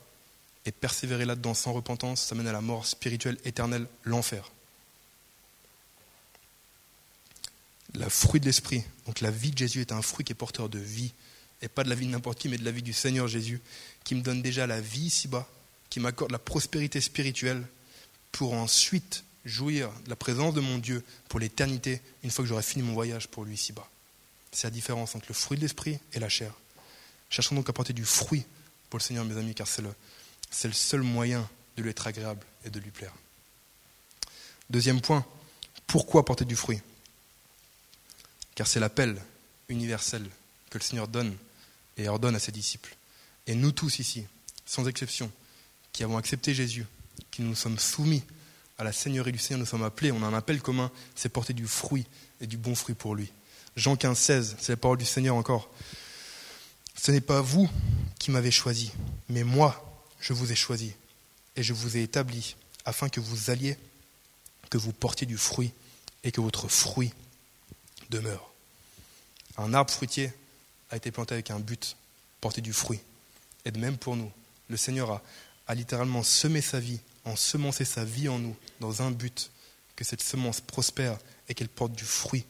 et 0.66 0.70
persévérer 0.70 1.24
là-dedans 1.24 1.54
sans 1.54 1.72
repentance, 1.72 2.22
ça 2.22 2.36
mène 2.36 2.46
à 2.46 2.52
la 2.52 2.60
mort 2.60 2.86
spirituelle 2.86 3.38
éternelle, 3.44 3.88
l'enfer. 4.04 4.52
Le 7.98 8.08
fruit 8.10 8.40
de 8.40 8.44
l'esprit, 8.44 8.84
donc 9.06 9.20
la 9.20 9.30
vie 9.30 9.50
de 9.50 9.58
Jésus 9.58 9.80
est 9.80 9.90
un 9.92 10.02
fruit 10.02 10.24
qui 10.24 10.32
est 10.32 10.36
porteur 10.36 10.68
de 10.68 10.78
vie, 10.78 11.14
et 11.62 11.68
pas 11.68 11.82
de 11.82 11.88
la 11.88 11.94
vie 11.94 12.06
de 12.06 12.10
n'importe 12.10 12.38
qui, 12.38 12.48
mais 12.50 12.58
de 12.58 12.64
la 12.64 12.70
vie 12.70 12.82
du 12.82 12.92
Seigneur 12.92 13.26
Jésus, 13.26 13.60
qui 14.04 14.14
me 14.14 14.20
donne 14.20 14.42
déjà 14.42 14.66
la 14.66 14.82
vie 14.82 15.06
ici-bas, 15.06 15.48
qui 15.88 15.98
m'accorde 15.98 16.30
la 16.30 16.38
prospérité 16.38 17.00
spirituelle, 17.00 17.64
pour 18.32 18.52
ensuite 18.52 19.24
jouir 19.46 19.90
de 20.04 20.10
la 20.10 20.16
présence 20.16 20.52
de 20.52 20.60
mon 20.60 20.76
Dieu 20.76 21.02
pour 21.30 21.40
l'éternité, 21.40 22.02
une 22.22 22.30
fois 22.30 22.44
que 22.44 22.48
j'aurai 22.50 22.62
fini 22.62 22.82
mon 22.82 22.92
voyage 22.92 23.28
pour 23.28 23.44
lui 23.44 23.54
ici-bas. 23.54 23.88
C'est 24.52 24.66
la 24.66 24.72
différence 24.72 25.14
entre 25.14 25.26
le 25.28 25.34
fruit 25.34 25.56
de 25.56 25.62
l'esprit 25.62 25.98
et 26.12 26.18
la 26.18 26.28
chair. 26.28 26.52
Cherchons 27.30 27.54
donc 27.54 27.68
à 27.70 27.72
porter 27.72 27.94
du 27.94 28.04
fruit 28.04 28.44
pour 28.90 28.98
le 28.98 29.02
Seigneur, 29.02 29.24
mes 29.24 29.38
amis, 29.38 29.54
car 29.54 29.66
c'est 29.66 29.80
le, 29.80 29.94
c'est 30.50 30.68
le 30.68 30.74
seul 30.74 31.00
moyen 31.00 31.48
de 31.78 31.82
lui 31.82 31.90
être 31.90 32.06
agréable 32.06 32.44
et 32.64 32.70
de 32.70 32.78
lui 32.78 32.90
plaire. 32.90 33.14
Deuxième 34.68 35.00
point, 35.00 35.24
pourquoi 35.86 36.26
porter 36.26 36.44
du 36.44 36.56
fruit? 36.56 36.82
Car 38.56 38.66
c'est 38.66 38.80
l'appel 38.80 39.22
universel 39.68 40.28
que 40.70 40.78
le 40.78 40.82
Seigneur 40.82 41.06
donne 41.06 41.36
et 41.96 42.08
ordonne 42.08 42.34
à 42.34 42.40
ses 42.40 42.52
disciples. 42.52 42.96
Et 43.46 43.54
nous 43.54 43.70
tous 43.70 44.00
ici, 44.00 44.24
sans 44.64 44.88
exception, 44.88 45.30
qui 45.92 46.02
avons 46.02 46.16
accepté 46.16 46.52
Jésus, 46.52 46.84
qui 47.30 47.42
nous 47.42 47.54
sommes 47.54 47.78
soumis 47.78 48.24
à 48.78 48.84
la 48.84 48.92
Seigneurie 48.92 49.32
du 49.32 49.38
Seigneur, 49.38 49.60
nous 49.60 49.66
sommes 49.66 49.84
appelés, 49.84 50.10
on 50.10 50.22
a 50.22 50.26
un 50.26 50.34
appel 50.34 50.60
commun, 50.60 50.90
c'est 51.14 51.28
porter 51.28 51.52
du 51.52 51.66
fruit 51.66 52.06
et 52.40 52.46
du 52.46 52.56
bon 52.56 52.74
fruit 52.74 52.94
pour 52.94 53.14
lui. 53.14 53.30
Jean 53.76 53.94
15, 53.94 54.18
16, 54.18 54.56
c'est 54.58 54.72
la 54.72 54.76
parole 54.76 54.98
du 54.98 55.04
Seigneur 55.04 55.36
encore. 55.36 55.70
Ce 56.94 57.10
n'est 57.10 57.20
pas 57.20 57.42
vous 57.42 57.68
qui 58.18 58.30
m'avez 58.30 58.50
choisi, 58.50 58.90
mais 59.28 59.44
moi, 59.44 60.02
je 60.18 60.32
vous 60.32 60.50
ai 60.50 60.56
choisi 60.56 60.92
et 61.56 61.62
je 61.62 61.72
vous 61.72 61.96
ai 61.96 62.02
établi 62.02 62.56
afin 62.84 63.08
que 63.08 63.20
vous 63.20 63.50
alliez, 63.50 63.76
que 64.70 64.78
vous 64.78 64.92
portiez 64.92 65.26
du 65.26 65.36
fruit 65.36 65.72
et 66.24 66.32
que 66.32 66.40
votre 66.40 66.68
fruit 66.68 67.12
demeure. 68.10 68.50
Un 69.56 69.74
arbre 69.74 69.90
fruitier 69.90 70.32
a 70.90 70.96
été 70.96 71.10
planté 71.10 71.34
avec 71.34 71.50
un 71.50 71.60
but, 71.60 71.96
porter 72.40 72.60
du 72.60 72.72
fruit. 72.72 73.00
Et 73.64 73.70
de 73.70 73.78
même 73.78 73.96
pour 73.96 74.16
nous, 74.16 74.30
le 74.68 74.76
Seigneur 74.76 75.10
a, 75.10 75.22
a 75.66 75.74
littéralement 75.74 76.22
semé 76.22 76.60
sa 76.60 76.80
vie, 76.80 77.00
ensemencé 77.24 77.84
sa 77.84 78.04
vie 78.04 78.28
en 78.28 78.38
nous, 78.38 78.56
dans 78.80 79.02
un 79.02 79.10
but, 79.10 79.50
que 79.96 80.04
cette 80.04 80.22
semence 80.22 80.60
prospère 80.60 81.18
et 81.48 81.54
qu'elle 81.54 81.68
porte 81.68 81.92
du 81.92 82.04
fruit 82.04 82.44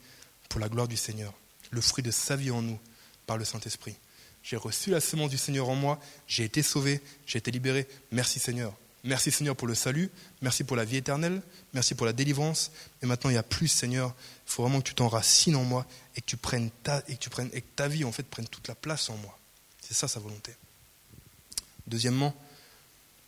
pour 0.48 0.60
la 0.60 0.68
gloire 0.68 0.88
du 0.88 0.96
Seigneur, 0.96 1.32
le 1.70 1.80
fruit 1.80 2.02
de 2.02 2.10
sa 2.10 2.36
vie 2.36 2.50
en 2.50 2.62
nous 2.62 2.78
par 3.26 3.38
le 3.38 3.44
Saint-Esprit. 3.44 3.96
J'ai 4.42 4.56
reçu 4.56 4.90
la 4.90 5.00
semence 5.00 5.30
du 5.30 5.38
Seigneur 5.38 5.68
en 5.68 5.74
moi, 5.74 6.00
j'ai 6.28 6.44
été 6.44 6.62
sauvé, 6.62 7.00
j'ai 7.26 7.38
été 7.38 7.50
libéré. 7.50 7.88
Merci 8.12 8.38
Seigneur. 8.38 8.72
Merci 9.06 9.30
Seigneur 9.30 9.56
pour 9.56 9.68
le 9.68 9.74
salut, 9.74 10.10
merci 10.42 10.64
pour 10.64 10.76
la 10.76 10.84
vie 10.84 10.96
éternelle, 10.96 11.40
merci 11.72 11.94
pour 11.94 12.06
la 12.06 12.12
délivrance. 12.12 12.72
Et 13.02 13.06
maintenant, 13.06 13.30
il 13.30 13.34
y 13.34 13.38
a 13.38 13.42
plus 13.42 13.68
Seigneur. 13.68 14.14
Il 14.46 14.52
faut 14.52 14.62
vraiment 14.62 14.80
que 14.80 14.88
tu 14.88 14.94
t'enracines 14.94 15.56
en 15.56 15.64
moi 15.64 15.86
et 16.16 16.20
que 16.20 16.26
tu 16.26 16.36
prennes 16.36 16.70
ta, 16.82 17.02
et 17.08 17.14
que 17.14 17.20
tu 17.20 17.30
prennes, 17.30 17.50
et 17.52 17.62
ta 17.62 17.88
vie 17.88 18.04
en 18.04 18.12
fait 18.12 18.24
prenne 18.24 18.48
toute 18.48 18.68
la 18.68 18.74
place 18.74 19.08
en 19.08 19.16
moi. 19.16 19.38
C'est 19.80 19.94
ça 19.94 20.08
sa 20.08 20.20
volonté. 20.20 20.54
Deuxièmement, 21.86 22.34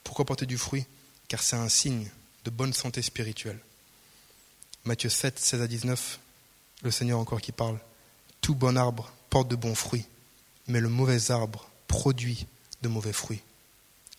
pourquoi 0.02 0.24
porter 0.24 0.46
du 0.46 0.58
fruit? 0.58 0.84
Car 1.28 1.42
c'est 1.42 1.56
un 1.56 1.68
signe 1.68 2.10
de 2.44 2.50
bonne 2.50 2.72
santé 2.72 3.00
spirituelle. 3.00 3.58
Matthieu 4.84 5.08
7, 5.08 5.38
16 5.38 5.62
à 5.62 5.66
19, 5.66 6.18
le 6.82 6.90
Seigneur 6.90 7.18
encore 7.18 7.40
qui 7.40 7.52
parle. 7.52 7.78
Tout 8.40 8.54
bon 8.54 8.76
arbre 8.76 9.12
porte 9.30 9.48
de 9.48 9.56
bons 9.56 9.74
fruits 9.74 10.06
mais 10.68 10.80
le 10.80 10.88
mauvais 10.88 11.30
arbre 11.30 11.68
produit 11.88 12.46
de 12.82 12.88
mauvais 12.88 13.12
fruits. 13.12 13.42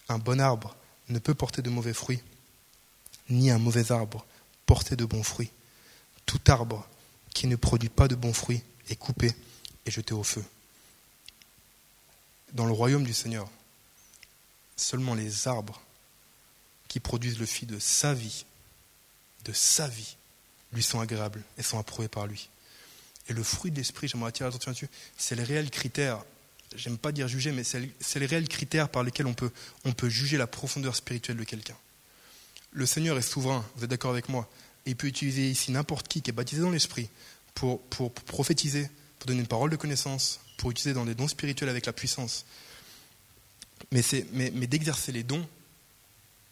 Un 0.09 0.17
bon 0.17 0.41
arbre 0.41 0.75
ne 1.09 1.19
peut 1.19 1.33
porter 1.33 1.61
de 1.61 1.69
mauvais 1.69 1.93
fruits, 1.93 2.21
ni 3.29 3.51
un 3.51 3.57
mauvais 3.57 3.91
arbre 3.91 4.25
porter 4.65 4.95
de 4.95 5.05
bons 5.05 5.23
fruits. 5.23 5.51
Tout 6.25 6.39
arbre 6.47 6.87
qui 7.33 7.47
ne 7.47 7.55
produit 7.55 7.89
pas 7.89 8.07
de 8.07 8.15
bons 8.15 8.33
fruits 8.33 8.63
est 8.89 8.95
coupé 8.95 9.33
et 9.85 9.91
jeté 9.91 10.13
au 10.13 10.23
feu. 10.23 10.43
Dans 12.53 12.65
le 12.65 12.71
royaume 12.71 13.03
du 13.03 13.13
Seigneur, 13.13 13.49
seulement 14.75 15.13
les 15.13 15.47
arbres 15.47 15.81
qui 16.87 16.99
produisent 16.99 17.39
le 17.39 17.45
fruit 17.45 17.67
de 17.67 17.79
sa 17.79 18.13
vie, 18.13 18.45
de 19.45 19.53
sa 19.53 19.87
vie, 19.87 20.15
lui 20.73 20.83
sont 20.83 20.99
agréables 20.99 21.43
et 21.57 21.63
sont 21.63 21.79
approuvés 21.79 22.07
par 22.07 22.27
lui. 22.27 22.49
Et 23.27 23.33
le 23.33 23.43
fruit 23.43 23.71
de 23.71 23.77
l'esprit, 23.77 24.07
j'aimerais 24.07 24.29
attirer 24.29 24.49
l'attention 24.49 24.71
là-dessus, 24.71 24.89
c'est 25.17 25.35
le 25.35 25.43
réel 25.43 25.69
critère 25.69 26.23
j'aime 26.75 26.97
pas 26.97 27.11
dire 27.11 27.27
juger, 27.27 27.51
mais 27.51 27.63
c'est 27.63 28.19
les 28.19 28.25
réels 28.25 28.47
critères 28.47 28.89
par 28.89 29.03
lesquels 29.03 29.27
on 29.27 29.33
peut, 29.33 29.51
on 29.85 29.93
peut 29.93 30.09
juger 30.09 30.37
la 30.37 30.47
profondeur 30.47 30.95
spirituelle 30.95 31.37
de 31.37 31.43
quelqu'un. 31.43 31.77
Le 32.71 32.85
Seigneur 32.85 33.17
est 33.17 33.23
souverain, 33.23 33.65
vous 33.75 33.83
êtes 33.83 33.89
d'accord 33.89 34.11
avec 34.11 34.29
moi, 34.29 34.49
et 34.85 34.91
il 34.91 34.95
peut 34.95 35.07
utiliser 35.07 35.49
ici 35.49 35.71
n'importe 35.71 36.07
qui 36.07 36.21
qui 36.21 36.29
est 36.29 36.33
baptisé 36.33 36.61
dans 36.61 36.69
l'esprit 36.69 37.09
pour, 37.55 37.81
pour, 37.81 38.11
prophétiser, 38.13 38.89
pour 39.17 39.27
donner 39.27 39.41
une 39.41 39.47
parole 39.47 39.69
de 39.69 39.75
connaissance, 39.75 40.39
pour 40.57 40.71
utiliser 40.71 40.93
dans 40.93 41.05
des 41.05 41.15
dons 41.15 41.27
spirituels 41.27 41.69
avec 41.69 41.85
la 41.85 41.93
puissance. 41.93 42.45
Mais, 43.91 44.01
mais, 44.31 44.51
mais 44.53 44.67
d'exercer 44.67 45.11
les 45.11 45.23
dons 45.23 45.47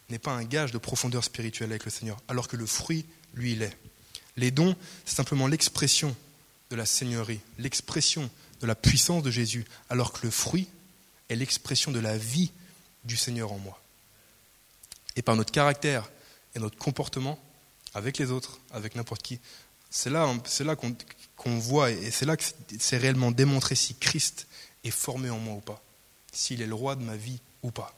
n'est 0.10 0.20
pas 0.20 0.32
un 0.32 0.44
gage 0.44 0.72
de 0.72 0.78
profondeur 0.78 1.24
spirituelle 1.24 1.70
avec 1.70 1.86
le 1.86 1.92
Seigneur, 1.92 2.18
alors 2.28 2.48
que 2.48 2.58
le 2.58 2.66
fruit, 2.66 3.06
lui, 3.34 3.54
il 3.54 3.62
est. 3.62 3.78
Les 4.38 4.52
dons, 4.52 4.76
c'est 5.06 5.16
simplement 5.16 5.48
l'expression 5.48 6.16
de 6.70 6.76
la 6.76 6.86
Seigneurie, 6.86 7.40
l'expression 7.58 8.30
de 8.62 8.68
la 8.68 8.76
puissance 8.76 9.24
de 9.24 9.32
Jésus, 9.32 9.66
alors 9.90 10.14
que 10.14 10.26
le 10.26 10.32
fruit 10.32 10.68
est 11.30 11.36
l'expression 11.36 11.92
de 11.92 12.00
la 12.00 12.18
vie 12.18 12.52
du 13.04 13.18
Seigneur 13.18 13.52
en 13.52 13.58
moi. 13.58 13.80
Et 15.16 15.22
par 15.22 15.36
notre 15.36 15.52
caractère 15.52 16.10
et 16.56 16.60
notre 16.60 16.78
comportement 16.78 17.40
avec 17.94 18.18
les 18.18 18.32
autres, 18.32 18.60
avec 18.72 18.96
n'importe 18.96 19.24
qui, 19.24 19.40
c'est 19.90 20.10
là, 20.10 20.32
c'est 20.46 20.66
qu'on, 21.36 21.58
voit 21.60 21.92
et 21.92 22.12
c'est 22.12 22.26
là 22.26 22.36
que 22.36 22.44
c'est 22.80 22.98
réellement 22.98 23.32
démontré 23.32 23.76
si 23.76 23.96
Christ 23.96 24.48
est 24.84 24.92
formé 24.92 25.30
en 25.30 25.40
moi 25.40 25.56
ou 25.56 25.62
pas, 25.62 25.82
s'il 26.32 26.62
est 26.62 26.68
le 26.68 26.76
roi 26.76 26.96
de 26.96 27.04
ma 27.04 27.16
vie 27.16 27.40
ou 27.64 27.72
pas. 27.72 27.94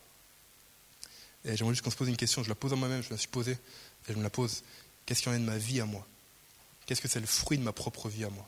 Et 1.45 1.55
j'aimerais 1.57 1.73
juste 1.73 1.83
qu'on 1.83 1.91
se 1.91 1.95
pose 1.95 2.09
une 2.09 2.17
question, 2.17 2.43
je 2.43 2.49
la 2.49 2.55
pose 2.55 2.73
à 2.73 2.75
moi-même, 2.75 3.01
je 3.01 3.07
me 3.07 3.13
la 3.13 3.17
suis 3.17 3.27
posée, 3.27 3.57
et 4.07 4.13
je 4.13 4.13
me 4.13 4.23
la 4.23 4.29
pose. 4.29 4.63
Qu'est-ce 5.05 5.21
qu'il 5.21 5.31
y 5.31 5.35
en 5.35 5.37
est 5.37 5.41
de 5.41 5.45
ma 5.45 5.57
vie 5.57 5.81
à 5.81 5.85
moi? 5.85 6.05
Qu'est-ce 6.85 7.01
que 7.01 7.07
c'est 7.07 7.19
le 7.19 7.27
fruit 7.27 7.57
de 7.57 7.63
ma 7.63 7.71
propre 7.71 8.09
vie 8.09 8.25
à 8.25 8.29
moi? 8.29 8.47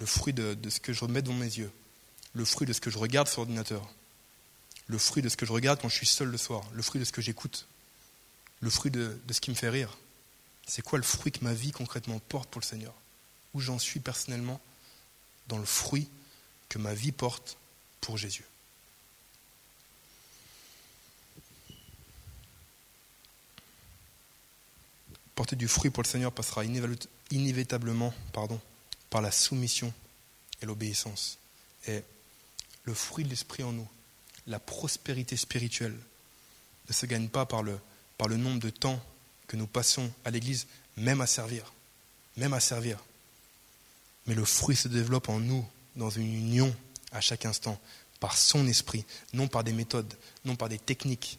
Le 0.00 0.06
fruit 0.06 0.32
de, 0.32 0.56
ce 0.68 0.80
que 0.80 0.92
je 0.92 1.04
mets 1.04 1.22
devant 1.22 1.34
mes 1.34 1.44
yeux 1.44 1.70
Le 2.32 2.44
fruit 2.44 2.66
de 2.66 2.72
ce 2.72 2.80
que 2.80 2.90
je 2.90 2.98
regarde 2.98 3.28
sur 3.28 3.42
l'ordinateur 3.42 3.86
Le 4.86 4.98
fruit 4.98 5.22
de 5.22 5.28
ce 5.28 5.36
que 5.36 5.46
je 5.46 5.52
regarde 5.52 5.80
quand 5.80 5.90
je 5.90 5.94
suis 5.94 6.06
seul 6.06 6.28
le 6.28 6.38
soir 6.38 6.64
Le 6.72 6.82
fruit 6.82 6.98
de 6.98 7.04
ce 7.04 7.12
que 7.12 7.20
j'écoute 7.20 7.68
Le 8.60 8.70
fruit 8.70 8.90
de, 8.90 9.20
de 9.26 9.32
ce 9.32 9.40
qui 9.40 9.50
me 9.50 9.54
fait 9.54 9.68
rire. 9.68 9.96
C'est 10.66 10.82
quoi 10.82 10.98
le 10.98 11.04
fruit 11.04 11.32
que 11.32 11.44
ma 11.44 11.52
vie 11.52 11.72
concrètement 11.72 12.18
porte 12.18 12.48
pour 12.48 12.60
le 12.60 12.66
Seigneur? 12.66 12.94
Où 13.54 13.60
j'en 13.60 13.78
suis 13.78 14.00
personnellement 14.00 14.60
dans 15.48 15.58
le 15.58 15.64
fruit 15.64 16.08
que 16.68 16.78
ma 16.78 16.94
vie 16.94 17.12
porte 17.12 17.58
pour 18.00 18.16
Jésus? 18.16 18.44
Porter 25.34 25.56
du 25.56 25.68
fruit 25.68 25.90
pour 25.90 26.02
le 26.02 26.08
Seigneur 26.08 26.32
passera 26.32 26.64
inévitablement 27.30 28.14
pardon, 28.32 28.60
par 29.10 29.20
la 29.20 29.32
soumission 29.32 29.92
et 30.62 30.66
l'obéissance. 30.66 31.38
Et 31.86 32.02
le 32.84 32.94
fruit 32.94 33.24
de 33.24 33.30
l'esprit 33.30 33.62
en 33.62 33.72
nous, 33.72 33.88
la 34.46 34.58
prospérité 34.58 35.36
spirituelle, 35.36 35.96
ne 36.88 36.94
se 36.94 37.06
gagne 37.06 37.28
pas 37.28 37.46
par 37.46 37.62
le, 37.62 37.78
par 38.16 38.28
le 38.28 38.36
nombre 38.36 38.60
de 38.60 38.70
temps 38.70 39.00
que 39.46 39.56
nous 39.56 39.66
passons 39.66 40.10
à 40.24 40.30
l'Église, 40.30 40.66
même 40.96 41.20
à 41.20 41.26
servir, 41.26 41.72
même 42.36 42.52
à 42.52 42.60
servir. 42.60 42.98
Mais 44.26 44.34
le 44.34 44.44
fruit 44.44 44.76
se 44.76 44.88
développe 44.88 45.28
en 45.28 45.40
nous, 45.40 45.66
dans 45.96 46.10
une 46.10 46.32
union 46.32 46.74
à 47.12 47.20
chaque 47.20 47.46
instant, 47.46 47.80
par 48.20 48.36
son 48.36 48.66
esprit, 48.66 49.04
non 49.32 49.48
par 49.48 49.64
des 49.64 49.72
méthodes, 49.72 50.12
non 50.44 50.56
par 50.56 50.68
des 50.68 50.78
techniques, 50.78 51.38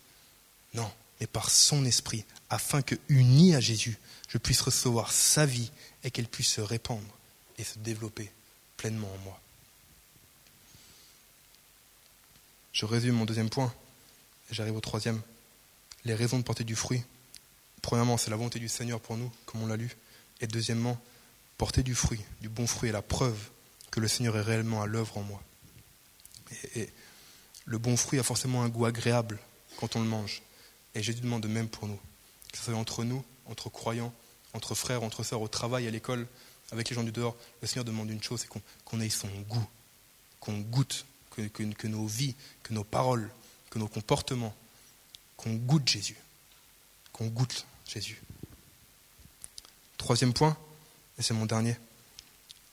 non, 0.73 0.91
mais 1.19 1.27
par 1.27 1.49
son 1.49 1.85
esprit, 1.85 2.25
afin 2.49 2.81
que, 2.81 2.95
uni 3.07 3.55
à 3.55 3.59
Jésus, 3.59 3.97
je 4.27 4.37
puisse 4.37 4.61
recevoir 4.61 5.11
sa 5.11 5.45
vie 5.45 5.71
et 6.03 6.11
qu'elle 6.11 6.27
puisse 6.27 6.49
se 6.49 6.61
répandre 6.61 7.17
et 7.61 7.63
se 7.63 7.79
développer 7.79 8.29
pleinement 8.75 9.07
en 9.13 9.17
moi. 9.19 9.39
Je 12.73 12.85
résume 12.85 13.15
mon 13.15 13.25
deuxième 13.25 13.49
point 13.49 13.73
j'arrive 14.51 14.75
au 14.75 14.81
troisième. 14.81 15.21
Les 16.05 16.13
raisons 16.13 16.37
de 16.37 16.43
porter 16.43 16.63
du 16.63 16.75
fruit. 16.75 17.03
Premièrement, 17.81 18.17
c'est 18.17 18.29
la 18.29 18.35
volonté 18.35 18.59
du 18.59 18.69
Seigneur 18.69 18.99
pour 18.99 19.17
nous, 19.17 19.31
comme 19.45 19.63
on 19.63 19.67
l'a 19.67 19.77
lu. 19.77 19.95
Et 20.41 20.47
deuxièmement, 20.47 20.99
porter 21.57 21.83
du 21.83 21.95
fruit, 21.95 22.21
du 22.41 22.49
bon 22.49 22.67
fruit 22.67 22.89
est 22.89 22.93
la 22.93 23.01
preuve 23.01 23.37
que 23.89 23.99
le 23.99 24.07
Seigneur 24.07 24.37
est 24.37 24.41
réellement 24.41 24.81
à 24.81 24.87
l'œuvre 24.87 25.17
en 25.17 25.23
moi. 25.23 25.41
Et, 26.75 26.81
et 26.81 26.89
le 27.65 27.77
bon 27.77 27.97
fruit 27.97 28.19
a 28.19 28.23
forcément 28.23 28.63
un 28.63 28.69
goût 28.69 28.85
agréable 28.85 29.39
quand 29.77 29.95
on 29.95 30.01
le 30.01 30.07
mange. 30.07 30.41
Et 30.95 31.03
Jésus 31.03 31.21
demande 31.21 31.43
de 31.43 31.47
même 31.47 31.69
pour 31.69 31.87
nous. 31.87 31.99
Que 32.51 32.57
ce 32.57 32.65
soit 32.65 32.75
entre 32.75 33.03
nous, 33.03 33.23
entre 33.45 33.69
croyants, 33.69 34.13
entre 34.53 34.75
frères, 34.75 35.03
entre 35.03 35.23
sœurs, 35.23 35.41
au 35.41 35.47
travail, 35.47 35.87
à 35.87 35.91
l'école, 35.91 36.27
avec 36.71 36.89
les 36.89 36.95
gens 36.95 37.03
du 37.03 37.11
dehors, 37.11 37.35
le 37.61 37.67
Seigneur 37.67 37.85
demande 37.85 38.09
une 38.09 38.23
chose, 38.23 38.41
c'est 38.41 38.61
qu'on 38.85 39.01
ait 39.01 39.09
son 39.09 39.29
goût, 39.49 39.67
qu'on 40.39 40.57
goûte, 40.59 41.05
que, 41.29 41.87
nos 41.87 42.05
vies, 42.05 42.35
que 42.63 42.73
nos 42.73 42.83
paroles, 42.83 43.29
que 43.69 43.79
nos 43.79 43.87
comportements, 43.87 44.55
qu'on 45.37 45.53
goûte 45.53 45.87
Jésus, 45.87 46.17
qu'on 47.11 47.27
goûte 47.27 47.65
Jésus. 47.87 48.21
Troisième 49.97 50.33
point, 50.33 50.57
et 51.17 51.21
c'est 51.21 51.33
mon 51.33 51.45
dernier, 51.45 51.75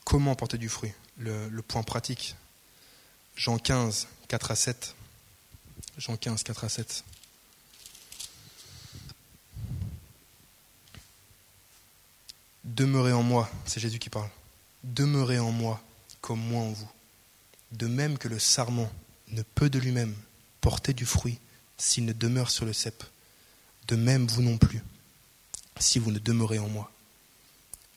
comment 0.05 0.35
porter 0.35 0.59
du 0.59 0.69
fruit? 0.69 0.93
Le, 1.19 1.49
le 1.49 1.63
point 1.63 1.83
pratique. 1.83 2.37
Jean 3.37 3.59
15, 3.59 4.09
4 4.29 4.51
à 4.51 4.57
7. 4.57 4.95
Jean 5.99 6.17
15, 6.17 6.43
4 6.43 6.65
à 6.65 6.69
7. 6.69 7.05
Demeurez 12.79 13.13
en 13.13 13.25
moi, 13.25 13.51
c'est 13.67 13.81
Jésus 13.81 13.99
qui 13.99 14.09
parle. 14.09 14.31
Demeurez 14.85 15.41
en 15.41 15.51
moi 15.51 15.83
comme 16.21 16.39
moi 16.39 16.63
en 16.63 16.71
vous. 16.71 16.89
De 17.73 17.89
même 17.89 18.19
que 18.19 18.29
le 18.29 18.39
sarment 18.39 18.89
ne 19.33 19.43
peut 19.43 19.69
de 19.69 19.81
lui-même 19.81 20.15
porter 20.61 20.93
du 20.93 21.05
fruit 21.05 21.41
s'il 21.77 22.05
ne 22.05 22.13
demeure 22.13 22.51
sur 22.53 22.65
le 22.65 22.73
cep. 22.73 23.03
De 23.89 23.97
même 23.97 24.29
vous 24.29 24.43
non 24.43 24.59
plus, 24.59 24.81
si 25.81 25.99
vous 25.99 26.13
ne 26.13 26.21
demeurez 26.21 26.61
en 26.61 26.69
moi. 26.69 26.89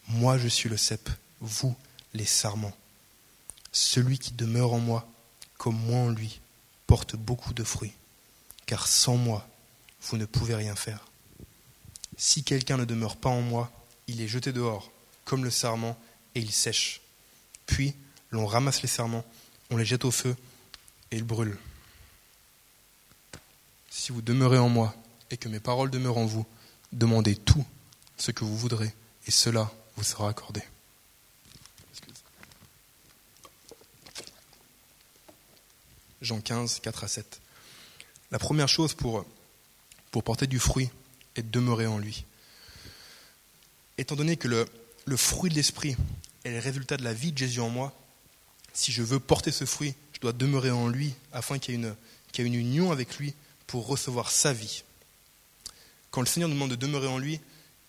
Moi 0.08 0.39
je 0.39 0.48
suis 0.48 0.67
le 0.67 0.78
cep, 0.78 1.12
vous 1.41 1.76
les 2.15 2.26
sarments. 2.26 2.76
Celui 3.72 4.17
qui 4.17 4.32
demeure 4.32 4.74
en 4.74 4.80
moi, 4.80 5.08
comme 5.60 5.78
moi 5.78 6.00
en 6.00 6.10
lui, 6.10 6.41
porte 6.88 7.15
beaucoup 7.15 7.54
de 7.54 7.63
fruits, 7.63 7.94
car 8.65 8.88
sans 8.88 9.15
moi, 9.15 9.48
vous 10.02 10.17
ne 10.17 10.26
pouvez 10.26 10.56
rien 10.56 10.76
faire. 10.76 11.06
Si 12.17 12.44
quelqu'un 12.44 12.78
ne 12.78 12.86
demeure 12.86 13.17
pas 13.17 13.30
en 13.30 13.41
moi, 13.41 13.72
il 14.12 14.21
est 14.21 14.28
jeté 14.28 14.52
dehors, 14.52 14.91
comme 15.24 15.43
le 15.43 15.50
sarment, 15.50 15.97
et 16.36 16.41
il 16.41 16.52
sèche. 16.52 17.02
Puis, 17.65 17.95
l'on 18.30 18.45
ramasse 18.45 18.82
les 18.82 18.88
sarments, 18.88 19.26
on 19.69 19.78
les 19.78 19.86
jette 19.86 20.06
au 20.06 20.12
feu, 20.12 20.36
et 21.12 21.17
ils 21.17 21.24
brûlent. 21.24 21.58
Si 23.89 24.12
vous 24.12 24.21
demeurez 24.21 24.58
en 24.58 24.69
moi, 24.69 24.93
et 25.30 25.38
que 25.38 25.47
mes 25.47 25.62
paroles 25.62 25.89
demeurent 25.89 26.17
en 26.17 26.26
vous, 26.26 26.45
demandez 26.91 27.36
tout 27.36 27.65
ce 28.17 28.32
que 28.32 28.43
vous 28.43 28.58
voudrez, 28.58 28.93
et 29.28 29.32
cela 29.32 29.71
vous 29.95 30.04
sera 30.04 30.30
accordé. 30.30 30.62
Jean 36.21 36.41
15, 36.41 36.82
4 36.82 37.04
à 37.04 37.08
7. 37.08 37.41
La 38.32 38.39
première 38.39 38.67
chose 38.67 38.93
pour, 38.93 39.26
pour 40.12 40.24
porter 40.24 40.47
du 40.47 40.60
fruit 40.60 40.89
est 41.36 41.43
de 41.43 41.50
demeurer 41.50 41.88
en 41.88 41.97
lui 41.97 42.26
étant 44.01 44.15
donné 44.15 44.35
que 44.35 44.47
le, 44.47 45.17
fruit 45.17 45.51
de 45.51 45.55
l'esprit 45.55 45.95
est 46.43 46.51
le 46.51 46.59
résultat 46.59 46.97
de 46.97 47.03
la 47.03 47.13
vie 47.13 47.31
de 47.31 47.37
Jésus 47.37 47.59
en 47.59 47.69
moi, 47.69 47.93
si 48.73 48.91
je 48.91 49.03
veux 49.03 49.19
porter 49.19 49.51
ce 49.51 49.65
fruit, 49.65 49.93
je 50.13 50.19
dois 50.19 50.33
demeurer 50.33 50.71
en 50.71 50.87
lui 50.87 51.13
afin 51.31 51.59
qu'il 51.59 51.79
y, 51.79 51.85
ait 51.85 52.43
une, 52.43 52.55
union 52.55 52.91
avec 52.91 53.17
lui 53.17 53.35
pour 53.67 53.85
recevoir 53.85 54.31
sa 54.31 54.53
vie. 54.53 54.83
Quand 56.09 56.21
le 56.21 56.27
Seigneur 56.27 56.49
nous 56.49 56.55
demande 56.55 56.71
de 56.71 56.75
demeurer 56.75 57.07
en 57.07 57.19
lui, 57.19 57.39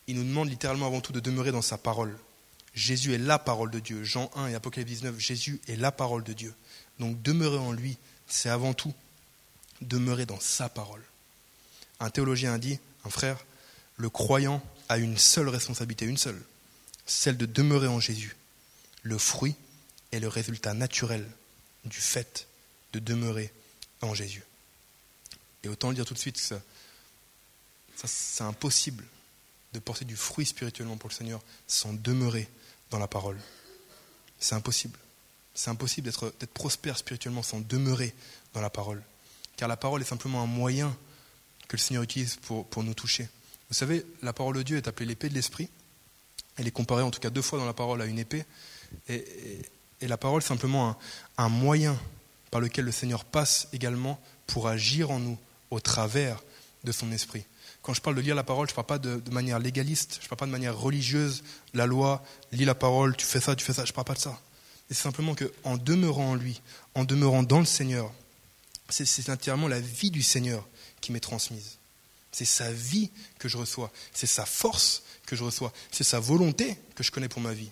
il 0.07 0.17
nous 0.17 0.25
demande 0.25 0.51
littéralement 0.51 0.87
avant 0.87 1.01
tout 1.01 1.13
de 1.13 1.21
demeurer 1.21 1.51
dans 1.51 1.63
sa 1.63 1.79
parole. 1.79 2.17
Jésus 2.75 3.15
est 3.15 3.19
la 3.19 3.39
parole 3.39 3.71
de 3.71 3.81
Dieu. 3.81 4.05
Jean 4.05 4.31
1 4.35 4.49
et 4.49 4.55
Apocalypse 4.55 4.91
19, 4.91 5.19
Jésus 5.19 5.61
est 5.69 5.77
la 5.77 5.93
parole 5.93 6.25
de 6.25 6.33
Dieu. 6.33 6.55
Donc 6.99 7.21
demeurer 7.23 7.59
en 7.59 7.73
lui, 7.73 7.97
c'est 8.27 8.51
avant 8.51 8.75
tout 8.75 8.93
demeurer 9.81 10.27
dans 10.27 10.41
sa 10.41 10.69
parole. 10.69 11.03
Un 12.01 12.11
théologien 12.11 12.53
a 12.53 12.59
dit, 12.59 12.79
un 13.05 13.11
frère, 13.11 13.39
le 13.97 14.11
croyant 14.11 14.63
a 14.89 14.99
une 14.99 15.19
seule 15.19 15.49
responsabilité, 15.49 16.05
une 16.05 16.17
seule, 16.19 16.41
celle 17.07 17.37
de 17.37 17.47
demeurer 17.47 17.89
en 17.89 18.01
Jésus. 18.01 18.37
Le 19.03 19.19
fruit 19.19 19.57
est 20.13 20.21
le 20.21 20.29
résultat 20.29 20.75
naturel 20.75 21.27
du 21.85 21.99
fait 21.99 22.47
de 22.93 22.99
demeurer 22.99 23.53
en 24.01 24.15
Jésus. 24.15 24.45
Et 25.65 25.69
autant 25.69 25.89
le 25.89 25.95
dire 25.95 26.05
tout 26.05 26.15
de 26.15 26.19
suite, 26.19 26.39
ça, 26.39 26.61
c'est 28.05 28.45
impossible 28.45 29.05
de 29.73 29.79
porter 29.79 30.05
du 30.05 30.17
fruit 30.17 30.47
spirituellement 30.47 30.97
pour 30.97 31.09
le 31.09 31.15
Seigneur 31.15 31.41
sans 31.67 31.93
demeurer 31.93 32.49
dans 32.91 32.99
la 32.99 33.09
parole. 33.09 33.39
C'est 34.39 34.55
impossible. 34.55 34.99
C'est 35.55 35.71
impossible 35.71 36.11
d'être 36.11 36.53
prospère 36.53 36.99
spirituellement 36.99 37.43
sans 37.43 37.61
demeurer 37.61 38.15
dans 38.55 38.61
la 38.61 38.71
parole. 38.71 39.03
Car 39.57 39.69
la 39.69 39.77
parole 39.77 40.01
est 40.03 40.07
simplement 40.07 40.43
un 40.43 40.47
moyen 40.47 40.97
que 41.69 41.77
le 41.77 41.81
Seigneur 41.81 42.03
utilise 42.03 42.37
pour, 42.37 42.67
pour 42.67 42.83
nous 42.83 42.95
toucher. 42.95 43.29
Vous 43.73 43.79
savez, 43.79 44.05
la 44.21 44.35
parole 44.35 44.57
de 44.57 44.63
Dieu 44.63 44.77
est 44.77 44.87
appelée 44.87 45.07
l'épée 45.07 45.31
de 45.31 45.35
l'esprit. 45.35 45.71
Elle 46.59 46.67
est 46.67 46.73
comparée 46.73 47.03
en 47.03 47.11
tout 47.11 47.21
cas 47.21 47.31
deux 47.31 47.41
fois 47.41 47.59
dans 47.59 47.65
la 47.65 47.73
parole 47.73 48.03
à 48.03 48.05
une 48.05 48.19
épée. 48.19 48.45
Et, 49.09 49.25
la 50.03 50.19
parole, 50.19 50.43
simplement 50.43 50.99
un, 51.39 51.49
moyen 51.49 51.99
par 52.51 52.61
lequel 52.61 52.85
le 52.85 52.93
Seigneur 52.93 53.25
passe 53.25 53.69
également 53.73 54.21
pour 54.47 54.69
agir 54.69 55.11
en 55.11 55.19
nous 55.19 55.39
au 55.71 55.81
travers 55.81 56.43
de 56.85 56.93
son 56.93 57.11
esprit. 57.13 57.47
Quand 57.81 57.95
je 57.95 58.03
parle 58.03 58.17
de 58.17 58.21
lire 58.21 58.35
la 58.35 58.43
parole, 58.43 58.67
je 58.67 58.73
ne 58.73 58.75
parle 58.75 58.89
pas 58.89 58.99
de, 58.99 59.23
manière 59.31 59.59
légaliste, 59.59 60.19
je 60.21 60.27
ne 60.27 60.29
parle 60.29 60.41
pas 60.41 60.47
de 60.47 60.51
manière 60.51 60.77
religieuse, 60.77 61.43
la 61.73 61.87
loi, 61.87 62.23
lis 62.51 62.67
la 62.67 62.75
parole, 62.75 63.17
tu 63.17 63.25
fais 63.25 63.41
ça, 63.41 63.57
tu 63.57 63.65
fais 63.65 63.73
ça, 63.73 63.87
je 63.87 63.93
ne 63.93 63.95
parle 63.95 64.05
pas 64.05 64.15
de 64.15 64.19
ça. 64.19 64.39
C'est 64.91 65.03
simplement 65.03 65.35
qu'en 65.35 65.79
demeurant 65.79 66.33
en 66.33 66.35
lui, 66.35 66.61
en 66.95 67.05
demeurant 67.05 67.43
dans 67.43 67.61
le 67.61 67.65
Seigneur, 67.65 68.13
c'est 68.91 69.31
entièrement 69.31 69.67
la 69.67 69.81
vie 69.81 70.11
du 70.11 70.23
Seigneur 70.23 70.69
qui 71.01 71.11
m'est 71.11 71.21
transmise. 71.21 71.79
C'est 72.33 72.47
sa 72.47 72.73
vie 72.73 73.11
que 73.39 73.49
je 73.49 73.59
reçois. 73.59 73.93
C'est 74.13 74.27
sa 74.27 74.47
force 74.47 75.03
que 75.27 75.37
je 75.37 75.45
reçois. 75.45 75.73
C'est 75.91 76.05
sa 76.05 76.19
volonté 76.19 76.77
que 76.95 77.03
je 77.03 77.11
connais 77.11 77.29
pour 77.29 77.43
ma 77.43 77.53
vie. 77.53 77.71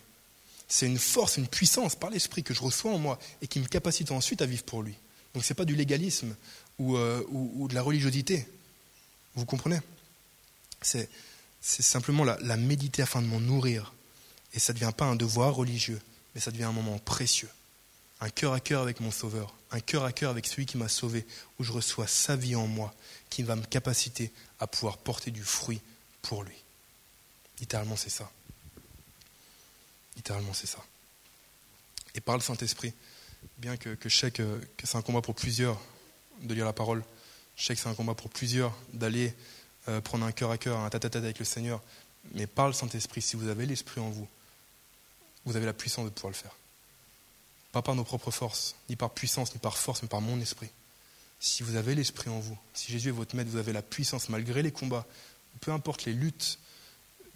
C'est 0.68 0.86
une 0.86 0.98
force, 0.98 1.36
une 1.36 1.48
puissance 1.48 1.96
par 1.96 2.10
l'esprit 2.10 2.42
que 2.42 2.54
je 2.54 2.60
reçois 2.60 2.92
en 2.92 2.98
moi 2.98 3.18
et 3.42 3.48
qui 3.48 3.58
me 3.58 3.66
capacite 3.66 4.12
ensuite 4.12 4.42
à 4.42 4.46
vivre 4.46 4.62
pour 4.62 4.82
lui. 4.82 4.94
Donc 5.34 5.44
ce 5.44 5.52
n'est 5.52 5.56
pas 5.56 5.64
du 5.64 5.74
légalisme 5.74 6.36
ou, 6.78 6.96
euh, 6.96 7.24
ou, 7.30 7.66
de 7.68 7.74
la 7.74 7.82
religiosité. 7.82 8.46
Vous 9.34 9.46
comprenez? 9.46 9.80
C'est 10.82 11.08
simplement 11.60 12.24
la 12.24 12.56
méditer 12.56 13.02
afin 13.02 13.20
de 13.20 13.26
m'en 13.26 13.40
nourrir. 13.40 13.92
Et 14.54 14.58
ça 14.58 14.72
ne 14.72 14.78
devient 14.78 14.92
pas 14.96 15.04
un 15.04 15.16
devoir 15.16 15.54
religieux, 15.54 16.00
mais 16.34 16.40
ça 16.40 16.50
devient 16.50 16.64
un 16.64 16.72
moment 16.72 16.98
précieux. 16.98 17.48
Un 18.20 18.30
cœur 18.30 18.52
à 18.52 18.60
cœur 18.60 18.82
avec 18.82 19.00
mon 19.00 19.10
Sauveur, 19.10 19.54
un 19.70 19.80
cœur 19.80 20.04
à 20.04 20.12
cœur 20.12 20.30
avec 20.30 20.46
celui 20.46 20.66
qui 20.66 20.76
m'a 20.76 20.88
sauvé, 20.88 21.26
où 21.58 21.64
je 21.64 21.72
reçois 21.72 22.06
sa 22.06 22.36
vie 22.36 22.54
en 22.54 22.66
moi, 22.66 22.94
qui 23.30 23.42
va 23.42 23.56
me 23.56 23.64
capaciter 23.64 24.32
à 24.58 24.66
pouvoir 24.66 24.98
porter 24.98 25.30
du 25.30 25.42
fruit 25.42 25.80
pour 26.22 26.42
lui. 26.42 26.56
Littéralement, 27.60 27.96
c'est 27.96 28.10
ça. 28.10 28.30
Littéralement, 30.16 30.52
c'est 30.52 30.66
ça. 30.66 30.84
Et 32.14 32.20
par 32.20 32.36
le 32.36 32.42
Saint-Esprit, 32.42 32.92
bien 33.58 33.76
que, 33.76 33.96
je 34.02 34.16
sais 34.16 34.30
que, 34.30 34.60
c'est 34.82 34.96
un 34.96 35.02
combat 35.02 35.22
pour 35.22 35.34
plusieurs 35.34 35.80
de 36.42 36.52
lire 36.54 36.64
la 36.64 36.72
parole, 36.72 37.04
je 37.56 37.64
sais 37.64 37.74
que 37.74 37.80
c'est 37.80 37.88
un 37.88 37.94
combat 37.94 38.14
pour 38.14 38.30
plusieurs 38.30 38.76
d'aller 38.92 39.34
euh, 39.88 40.00
prendre 40.00 40.24
un 40.24 40.32
cœur 40.32 40.50
à 40.50 40.58
cœur, 40.58 40.78
un 40.78 40.90
tête-à-tête 40.90 41.22
avec 41.22 41.38
le 41.38 41.44
Seigneur, 41.44 41.82
mais 42.32 42.46
par 42.46 42.66
le 42.66 42.72
Saint-Esprit, 42.72 43.22
si 43.22 43.36
vous 43.36 43.48
avez 43.48 43.66
l'Esprit 43.66 44.00
en 44.00 44.10
vous, 44.10 44.28
vous 45.44 45.56
avez 45.56 45.66
la 45.66 45.72
puissance 45.72 46.04
de 46.04 46.10
pouvoir 46.10 46.32
le 46.32 46.36
faire. 46.36 46.54
Pas 47.72 47.82
par 47.82 47.94
nos 47.94 48.04
propres 48.04 48.30
forces, 48.30 48.74
ni 48.88 48.96
par 48.96 49.10
puissance, 49.10 49.54
ni 49.54 49.60
par 49.60 49.76
force, 49.78 50.02
mais 50.02 50.08
par 50.08 50.20
mon 50.20 50.40
esprit. 50.40 50.70
Si 51.38 51.62
vous 51.62 51.76
avez 51.76 51.94
l'Esprit 51.94 52.28
en 52.28 52.38
vous, 52.38 52.58
si 52.74 52.92
Jésus 52.92 53.08
est 53.08 53.12
votre 53.12 53.36
maître, 53.36 53.50
vous 53.50 53.58
avez 53.58 53.72
la 53.72 53.82
puissance, 53.82 54.28
malgré 54.28 54.62
les 54.62 54.72
combats, 54.72 55.06
peu 55.60 55.72
importe 55.72 56.04
les 56.04 56.12
luttes 56.12 56.58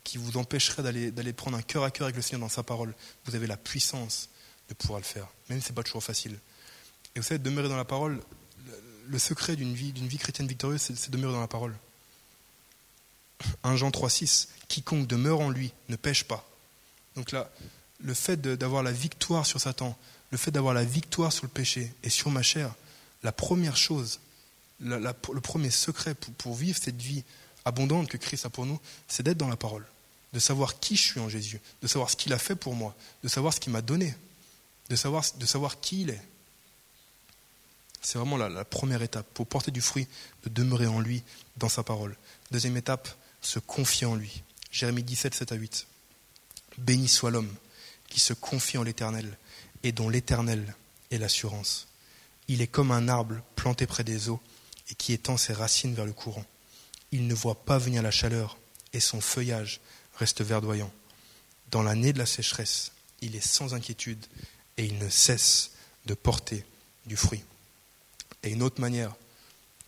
qui 0.03 0.19
vous 0.19 0.37
empêcheraient 0.37 0.83
d'aller 0.83 1.33
prendre 1.33 1.57
un 1.57 1.63
cœur 1.63 1.85
à 1.85 1.91
cœur 1.91 2.05
avec 2.05 2.17
le 2.17 2.23
Seigneur 2.23 2.41
dans 2.41 2.51
sa 2.51 2.63
parole, 2.63 2.95
vous 3.25 3.35
avez 3.35 3.47
la 3.47 3.57
puissance 3.57 4.29
de 4.69 4.75
pouvoir 4.75 4.99
le 4.99 5.05
faire, 5.05 5.27
même 5.49 5.61
si 5.61 5.67
ce 5.67 5.73
n'est 5.73 5.75
pas 5.75 5.83
toujours 5.83 6.05
facile. 6.05 6.39
Et 7.15 7.21
vous 7.21 7.25
savez, 7.25 7.39
demeurer 7.39 7.69
dans 7.69 7.77
la 7.77 7.85
parole, 7.85 8.21
le 9.07 9.19
secret 9.19 9.57
d'une 9.57 9.75
vie, 9.75 10.19
chrétienne 10.19 10.47
victorieuse, 10.47 10.81
c'est 10.81 11.11
demeurer 11.11 11.33
dans 11.33 11.41
la 11.41 11.49
parole. 11.49 11.75
1 13.63 13.77
Jean 13.77 13.91
3,6 13.91 14.49
Quiconque 14.69 15.07
demeure 15.07 15.41
en 15.41 15.51
lui 15.51 15.73
ne 15.89 15.97
pêche 15.97 16.25
pas. 16.25 16.49
Donc 17.17 17.33
là, 17.33 17.51
le 18.01 18.15
fait 18.15 18.41
d'avoir 18.41 18.83
la 18.83 18.93
victoire 18.93 19.47
sur 19.47 19.61
Satan, 19.61 19.97
le 20.31 20.39
fait 20.39 20.51
d'avoir 20.51 20.75
la 20.75 20.85
victoire 20.85 21.33
sur 21.33 21.45
le 21.45 21.51
péché 21.51 21.93
et 22.03 22.11
sur 22.11 22.31
ma 22.31 22.43
chair, 22.43 22.75
la 23.23 23.33
première 23.33 23.77
chose, 23.77 24.21
le 24.81 25.41
premier 25.41 25.71
secret 25.71 26.15
pour, 26.15 26.55
vivre 26.55 26.79
cette 26.81 27.01
vie 27.01 27.25
abondante 27.65 28.09
que 28.09 28.17
Christ 28.17 28.47
a 28.47 28.51
pour 28.51 28.67
nous, 28.67 28.81
c'est 29.09 29.23
d'être 29.23 29.39
dans 29.39 29.49
la 29.49 29.57
parole, 29.57 29.87
de 30.33 30.39
savoir 30.39 30.79
qui 30.81 30.97
je 30.97 31.03
suis 31.03 31.21
en 31.21 31.29
Jésus, 31.29 31.61
de 31.83 31.87
savoir 31.87 32.11
ce 32.11 32.17
qu'il 32.17 32.33
a 32.33 32.39
fait 32.39 32.57
pour 32.57 32.75
moi, 32.75 32.95
de 33.23 33.29
savoir 33.29 33.55
ce 33.55 33.61
qu'il 33.61 33.73
m'a 33.73 33.83
donné, 33.83 34.15
de 34.91 34.97
savoir, 34.97 35.81
qui 35.81 36.03
il 36.03 36.11
est. 36.11 36.23
C'est 38.03 38.19
vraiment 38.19 38.37
la, 38.37 38.65
première 38.65 39.01
étape 39.01 39.27
pour 39.33 39.47
porter 39.47 39.71
du 39.71 39.81
fruit, 39.81 40.07
de 40.45 40.51
demeurer 40.51 40.87
en 40.87 41.01
lui, 41.01 41.23
dans 41.57 41.71
sa 41.71 41.83
parole. 41.83 42.17
Deuxième 42.51 42.77
étape, 42.77 43.09
se 43.41 43.59
confier 43.59 44.07
en 44.07 44.15
lui. 44.15 44.43
Jérémie 44.71 45.03
17, 45.03 45.35
7 45.35 45.53
à 45.53 45.55
8. 45.55 45.87
Béni 46.79 47.09
soit 47.09 47.31
l'homme 47.31 47.53
qui 48.09 48.21
se 48.21 48.35
confie 48.35 48.77
en 48.77 48.83
l'Éternel 48.83 49.39
et 49.85 49.93
dont 49.93 50.09
l'Éternel 50.09 50.75
est 51.13 51.19
l'assurance. 51.19 51.87
Il 52.49 52.61
est 52.61 52.67
comme 52.67 52.91
un 52.91 53.07
arbre 53.07 53.37
planté 53.55 53.87
près 53.87 54.03
des 54.03 54.29
eaux 54.29 54.41
et 54.91 54.95
qui 54.95 55.13
étend 55.13 55.37
ses 55.37 55.53
racines 55.53 55.95
vers 55.95 56.07
le 56.07 56.13
courant. 56.13 56.45
Il 57.13 57.29
ne 57.29 57.35
voit 57.35 57.65
pas 57.65 57.79
venir 57.79 58.03
la 58.03 58.11
chaleur 58.11 58.59
et 58.93 59.01
son 59.01 59.21
feuillage 59.21 59.81
reste 60.17 60.43
verdoyant. 60.43 60.91
Dans 61.71 61.83
l'année 61.83 62.13
de 62.13 62.19
la 62.19 62.27
sécheresse, 62.27 62.93
il 63.21 63.37
est 63.37 63.47
sans 63.47 63.75
inquiétude 63.75 64.25
et 64.77 64.85
il 64.85 64.99
ne 64.99 65.09
cesse 65.09 65.73
de 66.07 66.15
porter 66.15 66.65
du 67.07 67.17
fruit. 67.17 67.45
Et 68.43 68.51
une 68.51 68.63
autre 68.63 68.81
manière 68.81 69.15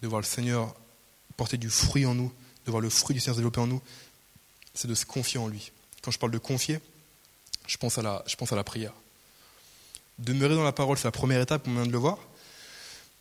de 0.03 0.09
voir 0.09 0.21
le 0.21 0.27
Seigneur 0.27 0.75
porter 1.37 1.57
du 1.57 1.71
fruit 1.71 2.07
en 2.07 2.15
nous, 2.15 2.33
de 2.67 2.71
voir 2.71 2.81
le 2.81 2.91
fruit 2.91 3.15
du 3.15 3.21
Seigneur 3.21 3.35
se 3.35 3.41
développer 3.41 3.61
en 3.61 3.67
nous, 3.67 3.83
c'est 4.75 4.89
de 4.89 4.95
se 4.95 5.07
confier 5.07 5.41
en 5.41 5.49
lui. 5.49 5.73
Quand 6.03 6.11
je 6.11 6.19
parle 6.19 6.33
de 6.33 6.39
confier, 6.39 6.81
je 7.67 7.77
pense 7.79 7.99
à 7.99 8.03
la, 8.03 8.23
je 8.27 8.37
pense 8.37 8.53
à 8.53 8.57
la 8.57 8.65
prière. 8.65 8.93
Demeurer 10.18 10.55
dans 10.55 10.64
la 10.64 10.72
parole, 10.72 10.96
c'est 10.96 11.05
la 11.05 11.12
première 11.12 11.40
étape, 11.40 11.66
on 11.66 11.74
vient 11.74 11.87
de 11.87 11.92
le 11.92 11.98
voir. 11.98 12.18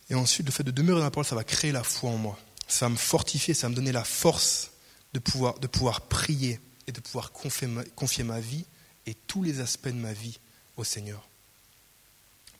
Et 0.08 0.14
ensuite, 0.14 0.46
le 0.46 0.52
fait 0.52 0.62
de 0.62 0.70
demeurer 0.70 1.00
dans 1.00 1.04
la 1.04 1.10
parole, 1.10 1.26
ça 1.26 1.34
va 1.34 1.44
créer 1.44 1.72
la 1.72 1.82
foi 1.82 2.10
en 2.10 2.16
moi. 2.16 2.38
Ça 2.68 2.86
va 2.86 2.90
me 2.90 2.96
fortifier, 2.96 3.54
ça 3.54 3.66
va 3.66 3.70
me 3.70 3.74
donner 3.74 3.92
la 3.92 4.04
force 4.04 4.70
de 5.12 5.18
pouvoir, 5.18 5.58
de 5.58 5.66
pouvoir 5.66 6.02
prier 6.02 6.60
et 6.86 6.92
de 6.92 7.00
pouvoir 7.00 7.32
confier 7.32 7.66
ma, 8.24 8.40
vie 8.40 8.64
et 9.06 9.14
tous 9.14 9.42
les 9.42 9.60
aspects 9.60 9.88
de 9.88 9.94
ma 9.94 10.12
vie 10.12 10.38
au 10.76 10.84
Seigneur. 10.84 11.26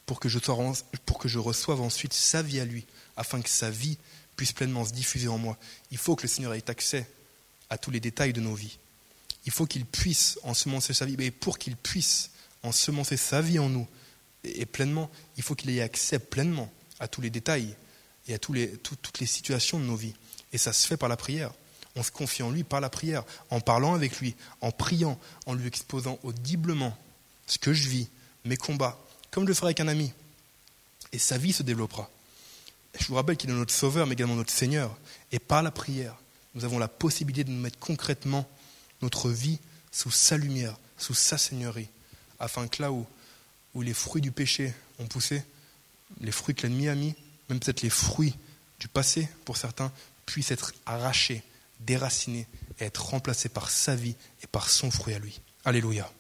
Pour 0.05 0.21
que, 0.21 0.29
je 0.29 0.39
pour 0.39 1.19
que 1.19 1.29
je 1.29 1.39
reçoive 1.39 1.81
ensuite 1.81 2.13
sa 2.13 2.43
vie 2.43 2.61
à 2.61 2.65
lui, 2.65 2.87
afin 3.17 3.41
que 3.41 3.49
sa 3.49 3.71
vie 3.71 3.99
puisse 4.37 4.53
pleinement 4.53 4.85
se 4.85 4.93
diffuser 4.93 5.29
en 5.29 5.39
moi. 5.39 5.57
Il 5.91 5.99
faut 5.99 6.15
que 6.15 6.23
le 6.23 6.29
Seigneur 6.29 6.55
ait 6.55 6.71
accès 6.71 7.09
à 7.71 7.79
tous 7.79 7.91
les 7.91 8.01
détails 8.01 8.33
de 8.33 8.41
nos 8.41 8.55
vies. 8.55 8.79
Il 9.47 9.53
faut 9.53 9.67
qu'il 9.67 9.87
puisse 9.87 10.39
ensemencer 10.43 10.93
sa 10.93 11.07
vie. 11.07 11.17
Et 11.19 11.31
pour 11.31 11.59
qu'il 11.59 11.77
puisse 11.77 12.31
ensemencer 12.63 13.17
sa 13.17 13.41
vie 13.41 13.59
en 13.59 13.69
nous, 13.69 13.87
et 14.55 14.67
pleinement, 14.67 15.11
il 15.37 15.43
faut 15.43 15.55
qu'il 15.55 15.71
ait 15.71 15.81
accès 15.83 16.19
pleinement 16.19 16.71
à 17.01 17.09
tous 17.09 17.21
les 17.21 17.31
détails 17.31 17.75
et 18.29 18.35
à 18.35 18.39
tous 18.39 18.53
les, 18.53 18.71
toutes 18.79 19.19
les 19.21 19.27
situations 19.27 19.79
de 19.79 19.85
nos 19.85 19.97
vies. 19.97 20.15
Et 20.53 20.59
ça 20.59 20.73
se 20.73 20.87
fait 20.87 20.97
par 20.97 21.09
la 21.09 21.17
prière. 21.17 21.53
On 21.95 22.03
se 22.03 22.11
confie 22.11 22.43
en 22.43 22.51
lui 22.51 22.63
par 22.63 22.81
la 22.81 22.91
prière, 22.91 23.25
en 23.51 23.61
parlant 23.61 23.95
avec 23.95 24.21
lui, 24.21 24.35
en 24.61 24.71
priant, 24.71 25.19
en 25.47 25.55
lui 25.55 25.67
exposant 25.67 26.19
audiblement 26.23 26.97
ce 27.47 27.59
que 27.59 27.73
je 27.73 27.89
vis, 27.89 28.09
mes 28.45 28.57
combats, 28.57 28.99
comme 29.31 29.45
je 29.45 29.49
le 29.49 29.55
ferai 29.55 29.69
avec 29.69 29.81
un 29.81 29.89
ami. 29.89 30.13
Et 31.13 31.19
sa 31.19 31.39
vie 31.39 31.53
se 31.53 31.63
développera. 31.63 32.11
Je 32.99 33.07
vous 33.07 33.15
rappelle 33.15 33.37
qu'il 33.37 33.51
est 33.51 33.55
notre 33.55 33.73
Sauveur, 33.73 34.07
mais 34.07 34.15
également 34.15 34.35
notre 34.35 34.53
Seigneur. 34.53 34.97
Et 35.33 35.39
par 35.39 35.63
la 35.63 35.71
prière, 35.71 36.17
nous 36.55 36.65
avons 36.65 36.79
la 36.79 36.89
possibilité 36.89 37.45
de 37.45 37.51
nous 37.51 37.61
mettre 37.61 37.79
concrètement 37.79 38.47
notre 39.03 39.31
vie 39.31 39.59
sous 39.93 40.11
sa 40.11 40.37
lumière, 40.37 40.77
sous 40.99 41.15
sa 41.15 41.39
Seigneurie, 41.39 41.89
afin 42.39 42.69
que 42.69 42.83
là 42.83 42.93
où, 42.93 43.07
où 43.77 43.83
les 43.83 43.93
fruits 43.93 44.23
du 44.23 44.33
péché 44.33 44.73
ont 44.99 45.07
poussé, 45.07 45.45
les 46.23 46.33
fruits 46.33 46.55
que 46.55 46.63
l'ennemi 46.63 46.89
a 46.89 46.95
mis, 46.95 47.15
même 47.51 47.61
peut-être 47.61 47.83
les 47.83 47.91
fruits 47.91 48.35
du 48.81 48.89
passé 48.89 49.29
pour 49.45 49.59
certains, 49.59 49.93
puissent 50.25 50.51
être 50.51 50.73
arrachés, 50.87 51.43
déracinés 51.81 52.47
et 52.81 52.85
être 52.85 53.05
remplacés 53.05 53.51
par 53.51 53.69
sa 53.69 53.95
vie 53.95 54.17
et 54.43 54.47
par 54.47 54.71
son 54.71 54.91
fruit 54.91 55.13
à 55.13 55.19
lui. 55.19 55.43
Alléluia. 55.67 56.11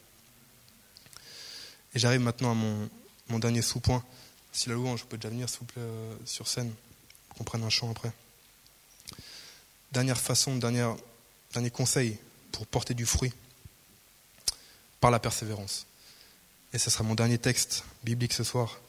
Et 1.94 1.98
j'arrive 1.98 2.20
maintenant 2.20 2.50
à 2.50 2.54
mon, 2.54 3.38
dernier 3.38 3.62
sous-point. 3.62 4.04
Si 4.52 4.68
la 4.68 4.74
louange 4.74 5.06
peut 5.06 5.16
déjà 5.16 5.30
venir, 5.30 5.46
euh, 5.78 6.14
sur 6.26 6.48
scène, 6.48 6.70
qu'on 7.30 7.44
prenne 7.44 7.64
un 7.64 7.70
chant 7.70 7.90
après. 7.90 8.12
Dernière 9.92 10.20
façon, 10.20 10.56
dernier 10.56 11.70
conseil 11.72 12.18
pour 12.52 12.66
porter 12.66 12.92
du 12.92 13.06
fruit, 13.06 13.32
par 15.00 15.10
la 15.10 15.18
persévérance. 15.18 15.86
Et 16.72 16.78
ce 16.78 16.90
sera 16.90 17.04
mon 17.04 17.14
dernier 17.14 17.38
texte 17.38 17.84
biblique 18.04 18.32
ce 18.32 18.44
soir, 18.44 18.80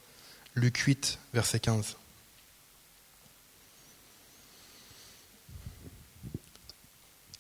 Luc 0.56 0.78
8, 0.78 1.20
verset 1.34 1.60
15. 1.60 1.96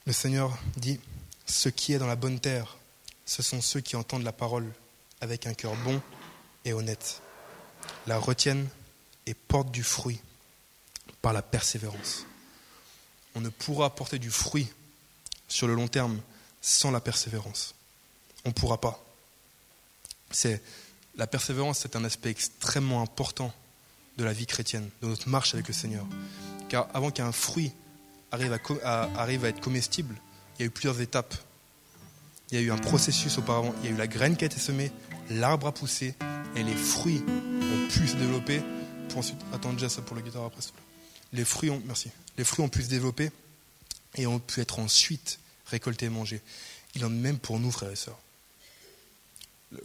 Le 0.06 0.13
Seigneur 0.13 0.58
dit, 0.78 1.00
ce 1.45 1.69
qui 1.69 1.93
est 1.93 2.00
dans 2.00 2.08
la 2.08 2.15
bonne 2.15 2.39
terre, 2.39 2.78
ce 3.26 3.43
sont 3.43 3.62
ceux 3.62 3.82
qui 3.82 3.95
entendent 3.95 4.23
la 4.23 4.32
parole 4.32 4.71
avec 5.19 5.47
un 5.47 5.54
cœur 5.54 5.76
bon 5.78 6.02
et 6.63 6.73
honnête 6.73 7.21
la 8.06 8.17
retiennent 8.17 8.67
et 9.26 9.34
portent 9.34 9.71
du 9.71 9.84
fruit 9.84 10.19
par 11.21 11.34
la 11.34 11.41
persévérance. 11.41 12.26
On 13.36 13.41
ne 13.41 13.50
pourra 13.50 13.93
porter 13.93 14.19
du 14.19 14.32
fruit 14.32 14.67
sur 15.47 15.67
le 15.67 15.76
long 15.76 15.88
terme 15.88 16.19
sans 16.62 16.91
la 16.91 17.02
persévérance. 17.02 17.76
On 18.45 18.50
ne 18.50 18.54
pourra 18.54 18.80
pas. 18.80 19.04
C'est, 20.32 20.62
la 21.18 21.28
persévérance, 21.28 21.80
c'est 21.80 21.96
un 21.96 22.04
aspect 22.04 22.30
extrêmement 22.30 23.02
important 23.02 23.54
de 24.18 24.24
la 24.24 24.34
vie 24.34 24.46
chrétienne, 24.46 24.90
de 25.02 25.08
notre 25.08 25.30
marche 25.30 25.54
avec 25.54 25.68
le 25.68 25.74
Seigneur. 25.74 26.06
Car 26.70 26.90
avant 26.94 27.12
qu'un 27.12 27.32
fruit 27.32 27.72
arrive 28.32 28.54
à, 28.84 29.50
être 29.50 29.62
comestible, 29.62 30.16
il 30.58 30.62
y 30.62 30.63
a 30.63 30.68
eu 30.68 30.72
plusieurs 30.72 31.00
étapes. 31.02 31.36
Il 32.52 32.60
y 32.60 32.62
a 32.62 32.63
eu 32.63 32.72
un 32.72 32.78
processus 32.78 33.38
auparavant. 33.38 33.74
Il 33.80 33.86
y 33.86 33.88
a 33.90 33.96
eu 33.96 33.98
la 33.98 34.08
graine 34.08 34.36
qui 34.36 34.44
a 34.44 34.48
été 34.48 34.60
semée, 34.60 34.92
l'arbre 35.30 35.68
a 35.68 35.74
poussé, 35.74 36.16
et 36.56 36.63
les 36.63 36.76
fruits 36.76 37.24
ont 37.28 37.88
pu 37.88 38.08
se 38.08 38.16
développer 38.16 38.62
pour 39.10 39.20
ensuite 39.20 39.40
attendre 39.54 39.76
déjà 39.76 39.90
ça 39.90 40.02
pour 40.02 40.16
la 40.16 40.22
guitare 40.22 40.46
après. 40.46 40.62
Les 41.34 41.46
fruits 41.46 41.70
ont, 41.70 41.82
merci. 41.86 42.10
Les 42.38 42.44
fruits 42.44 42.66
ont 42.66 42.70
pu 42.70 42.84
se 42.84 42.90
développer 42.90 43.32
et 44.16 44.28
ont 44.28 44.40
pu 44.40 44.62
être 44.62 44.80
ensuite 44.80 45.40
récoltés 45.68 46.08
et 46.08 46.10
mangés. 46.10 46.42
Il 46.96 47.06
en 47.06 47.10
est 47.10 47.16
même 47.16 47.38
pour 47.38 47.60
nous, 47.60 47.72
frères 47.72 47.92
et 47.92 47.96
sœurs. 47.96 48.20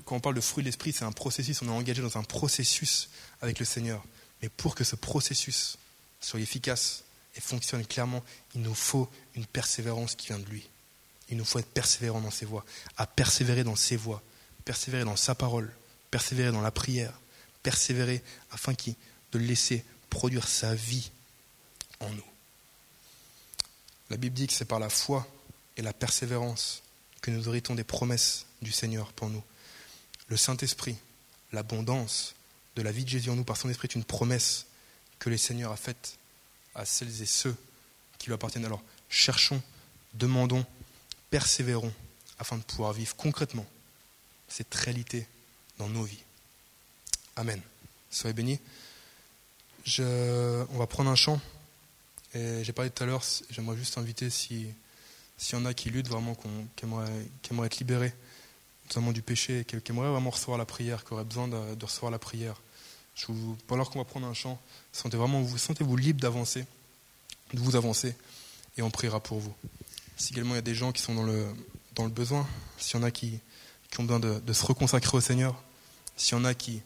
Quand 0.05 0.17
on 0.17 0.21
parle 0.21 0.35
de 0.35 0.41
fruits 0.41 0.63
de 0.63 0.69
l'esprit, 0.69 0.93
c'est 0.93 1.05
un 1.05 1.13
processus. 1.13 1.61
On 1.63 1.67
est 1.67 1.71
engagé 1.71 2.03
dans 2.03 2.17
un 2.17 2.23
processus 2.23 3.09
avec 3.41 3.59
le 3.59 3.65
Seigneur. 3.65 4.05
Mais 4.41 4.49
pour 4.49 4.75
que 4.75 4.85
ce 4.85 4.97
processus 4.97 5.77
soit 6.21 6.41
efficace 6.41 7.05
et 7.37 7.41
fonctionne 7.41 7.85
clairement, 7.87 8.23
il 8.55 8.63
nous 8.63 8.75
faut 8.75 9.11
une 9.35 9.47
persévérance 9.47 10.15
qui 10.15 10.29
vient 10.29 10.39
de 10.39 10.47
lui. 10.47 10.69
Il 11.29 11.37
nous 11.37 11.45
faut 11.45 11.59
être 11.59 11.73
persévérant 11.73 12.21
dans 12.21 12.31
ses 12.31 12.45
voies, 12.45 12.65
à 12.97 13.07
persévérer 13.07 13.65
dans 13.65 13.77
ses 13.77 13.97
voies, 13.97 14.23
persévérer 14.65 15.05
dans 15.05 15.17
sa 15.17 15.35
parole, 15.35 15.73
persévérer 16.11 16.53
dans 16.53 16.61
la 16.61 16.71
prière, 16.71 17.19
persévérer 17.63 18.23
afin 18.51 18.73
de 18.75 19.39
laisser 19.39 19.85
produire 20.11 20.47
sa 20.47 20.75
vie 20.75 21.11
en 22.01 22.11
nous. 22.11 22.25
La 24.11 24.17
Bible 24.19 24.35
dit 24.35 24.47
que 24.47 24.53
c'est 24.53 24.67
par 24.67 24.79
la 24.79 24.91
foi 24.91 25.27
et 25.77 25.83
la 25.83 25.95
persévérance 25.95 26.83
que 27.23 27.31
nous 27.31 27.49
héritons 27.49 27.75
des 27.75 27.85
promesses 27.85 28.47
du 28.61 28.73
Seigneur 28.73 29.13
pour 29.13 29.31
nous. 29.31 29.43
Le 30.33 30.39
Saint-Esprit, 30.39 30.97
l'abondance 31.53 32.35
de 32.77 32.81
la 32.81 32.91
vie 32.91 33.05
de 33.05 33.11
Jésus 33.11 33.29
en 33.29 33.37
nous 33.37 33.45
par 33.45 33.59
son 33.59 33.69
Esprit 33.69 33.89
est 33.91 33.97
une 33.97 34.03
promesse 34.03 34.65
que 35.19 35.29
le 35.29 35.37
Seigneur 35.37 35.71
a 35.71 35.77
faite 35.77 36.17
à 36.75 36.87
celles 36.87 37.21
et 37.21 37.27
ceux 37.27 37.55
qui 38.17 38.29
lui 38.29 38.33
appartiennent. 38.33 38.65
Alors 38.65 38.83
cherchons, 39.11 39.61
demandons, 40.15 40.65
persévérons 41.29 41.93
afin 42.39 42.57
de 42.57 42.63
pouvoir 42.63 42.95
vivre 42.95 43.15
concrètement 43.15 43.67
cette 44.49 44.75
réalité 44.75 45.29
dans 45.77 45.91
nos 45.91 46.03
vies. 46.03 46.25
Amen. 47.37 47.61
Soyez 48.11 48.33
bénis. 48.33 48.59
Je, 49.85 50.65
on 50.71 50.79
va 50.79 50.87
prendre 50.87 51.11
un 51.11 51.15
chant. 51.15 51.43
J'ai 52.33 52.73
parlé 52.73 52.91
tout 52.91 53.03
à 53.03 53.07
l'heure, 53.07 53.23
j'aimerais 53.51 53.77
juste 53.77 53.99
inviter 53.99 54.31
si 54.31 54.67
s'il 55.37 55.59
y 55.59 55.61
en 55.61 55.67
a 55.67 55.75
qui 55.75 55.91
luttent 55.91 56.09
vraiment, 56.09 56.35
qui, 56.77 56.85
aimeraient, 56.85 57.67
être 57.67 57.79
libérés, 57.79 58.15
notamment 58.87 59.13
du 59.13 59.23
péché, 59.23 59.65
qui, 59.65 59.77
aimeraient 59.91 60.11
vraiment 60.11 60.31
recevoir 60.31 60.59
la 60.59 60.65
prière, 60.65 61.05
qui 61.05 61.13
auraient 61.13 61.25
besoin 61.25 61.49
de, 61.49 61.85
recevoir 61.85 62.11
la 62.11 62.19
prière. 62.19 62.61
Je 63.15 63.27
vous, 63.29 63.57
alors 63.71 63.91
qu'on 63.91 63.99
va 63.99 64.05
prendre 64.05 64.27
un 64.27 64.35
chant, 64.35 64.61
sentez 64.93 65.17
vraiment, 65.17 65.43
vous 65.43 65.59
sentez-vous 65.59 65.97
libre 65.97 66.21
d'avancer, 66.21 66.65
de 67.53 67.61
vous 67.61 67.77
avancer, 67.77 68.17
et 68.77 68.83
on 68.83 68.91
priera 68.91 69.21
pour 69.21 69.39
vous. 69.39 69.55
Si 70.17 70.33
également 70.33 70.55
il 70.55 70.57
y 70.57 70.59
a 70.59 70.63
des 70.63 70.75
gens 70.75 70.93
qui 70.93 71.03
sont 71.03 71.15
dans 71.15 71.23
le, 71.23 71.47
dans 71.95 72.05
le 72.05 72.11
besoin, 72.11 72.47
s'il 72.79 72.99
y 72.99 73.03
en 73.03 73.07
a 73.07 73.11
qui, 73.11 73.39
ont 73.99 74.05
besoin 74.05 74.21
de, 74.21 74.53
se 74.53 74.65
reconsacrer 74.65 75.17
au 75.17 75.21
Seigneur, 75.21 75.63
s'il 76.17 76.37
y 76.37 76.41
en 76.41 76.45
a 76.45 76.55
qui, 76.55 76.83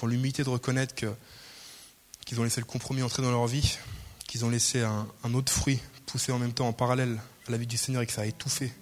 ont 0.00 0.06
l'humilité 0.06 0.44
de 0.44 0.48
reconnaître 0.48 0.94
qu'ils 0.94 2.40
ont 2.40 2.44
laissé 2.44 2.60
le 2.60 2.66
compromis 2.66 3.02
entrer 3.02 3.20
dans 3.20 3.32
leur 3.32 3.48
vie, 3.48 3.78
qu'ils 4.28 4.44
ont 4.44 4.50
laissé 4.50 4.82
un, 4.82 5.34
autre 5.34 5.52
fruit 5.52 5.80
pousser 6.06 6.30
en 6.30 6.38
même 6.38 6.52
temps 6.52 6.68
en 6.68 6.72
parallèle 6.72 7.20
à 7.48 7.50
la 7.50 7.58
vie 7.58 7.66
du 7.66 7.76
Seigneur 7.76 8.02
et 8.02 8.06
que 8.06 8.12
ça 8.12 8.22
a 8.22 8.26
étouffé 8.26 8.72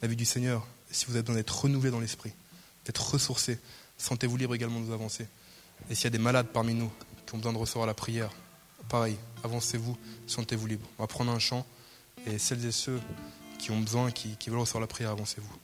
la 0.00 0.08
vie 0.08 0.16
du 0.16 0.24
Seigneur, 0.24 0.66
si 0.92 1.06
vous 1.06 1.12
avez 1.12 1.22
besoin 1.22 1.36
d'être 1.36 1.62
renouvelé 1.62 1.90
dans 1.90 2.00
l'esprit, 2.00 2.32
d'être 2.84 3.12
ressourcé, 3.12 3.58
sentez-vous 3.98 4.36
libre 4.36 4.54
également 4.54 4.80
de 4.80 4.86
vous 4.86 4.92
avancer. 4.92 5.26
Et 5.90 5.94
s'il 5.94 6.04
y 6.04 6.06
a 6.08 6.10
des 6.10 6.18
malades 6.18 6.48
parmi 6.52 6.74
nous 6.74 6.90
qui 7.26 7.34
ont 7.34 7.38
besoin 7.38 7.52
de 7.52 7.58
recevoir 7.58 7.86
la 7.86 7.94
prière, 7.94 8.30
pareil, 8.88 9.16
avancez-vous, 9.42 9.96
sentez-vous 10.26 10.66
libre. 10.66 10.86
On 10.98 11.02
va 11.02 11.06
prendre 11.06 11.32
un 11.32 11.38
chant 11.38 11.66
et 12.26 12.38
celles 12.38 12.64
et 12.64 12.72
ceux 12.72 13.00
qui 13.58 13.70
ont 13.70 13.80
besoin, 13.80 14.10
qui, 14.10 14.36
veulent 14.48 14.58
recevoir 14.58 14.80
la 14.80 14.86
prière, 14.86 15.10
avancez-vous. 15.10 15.56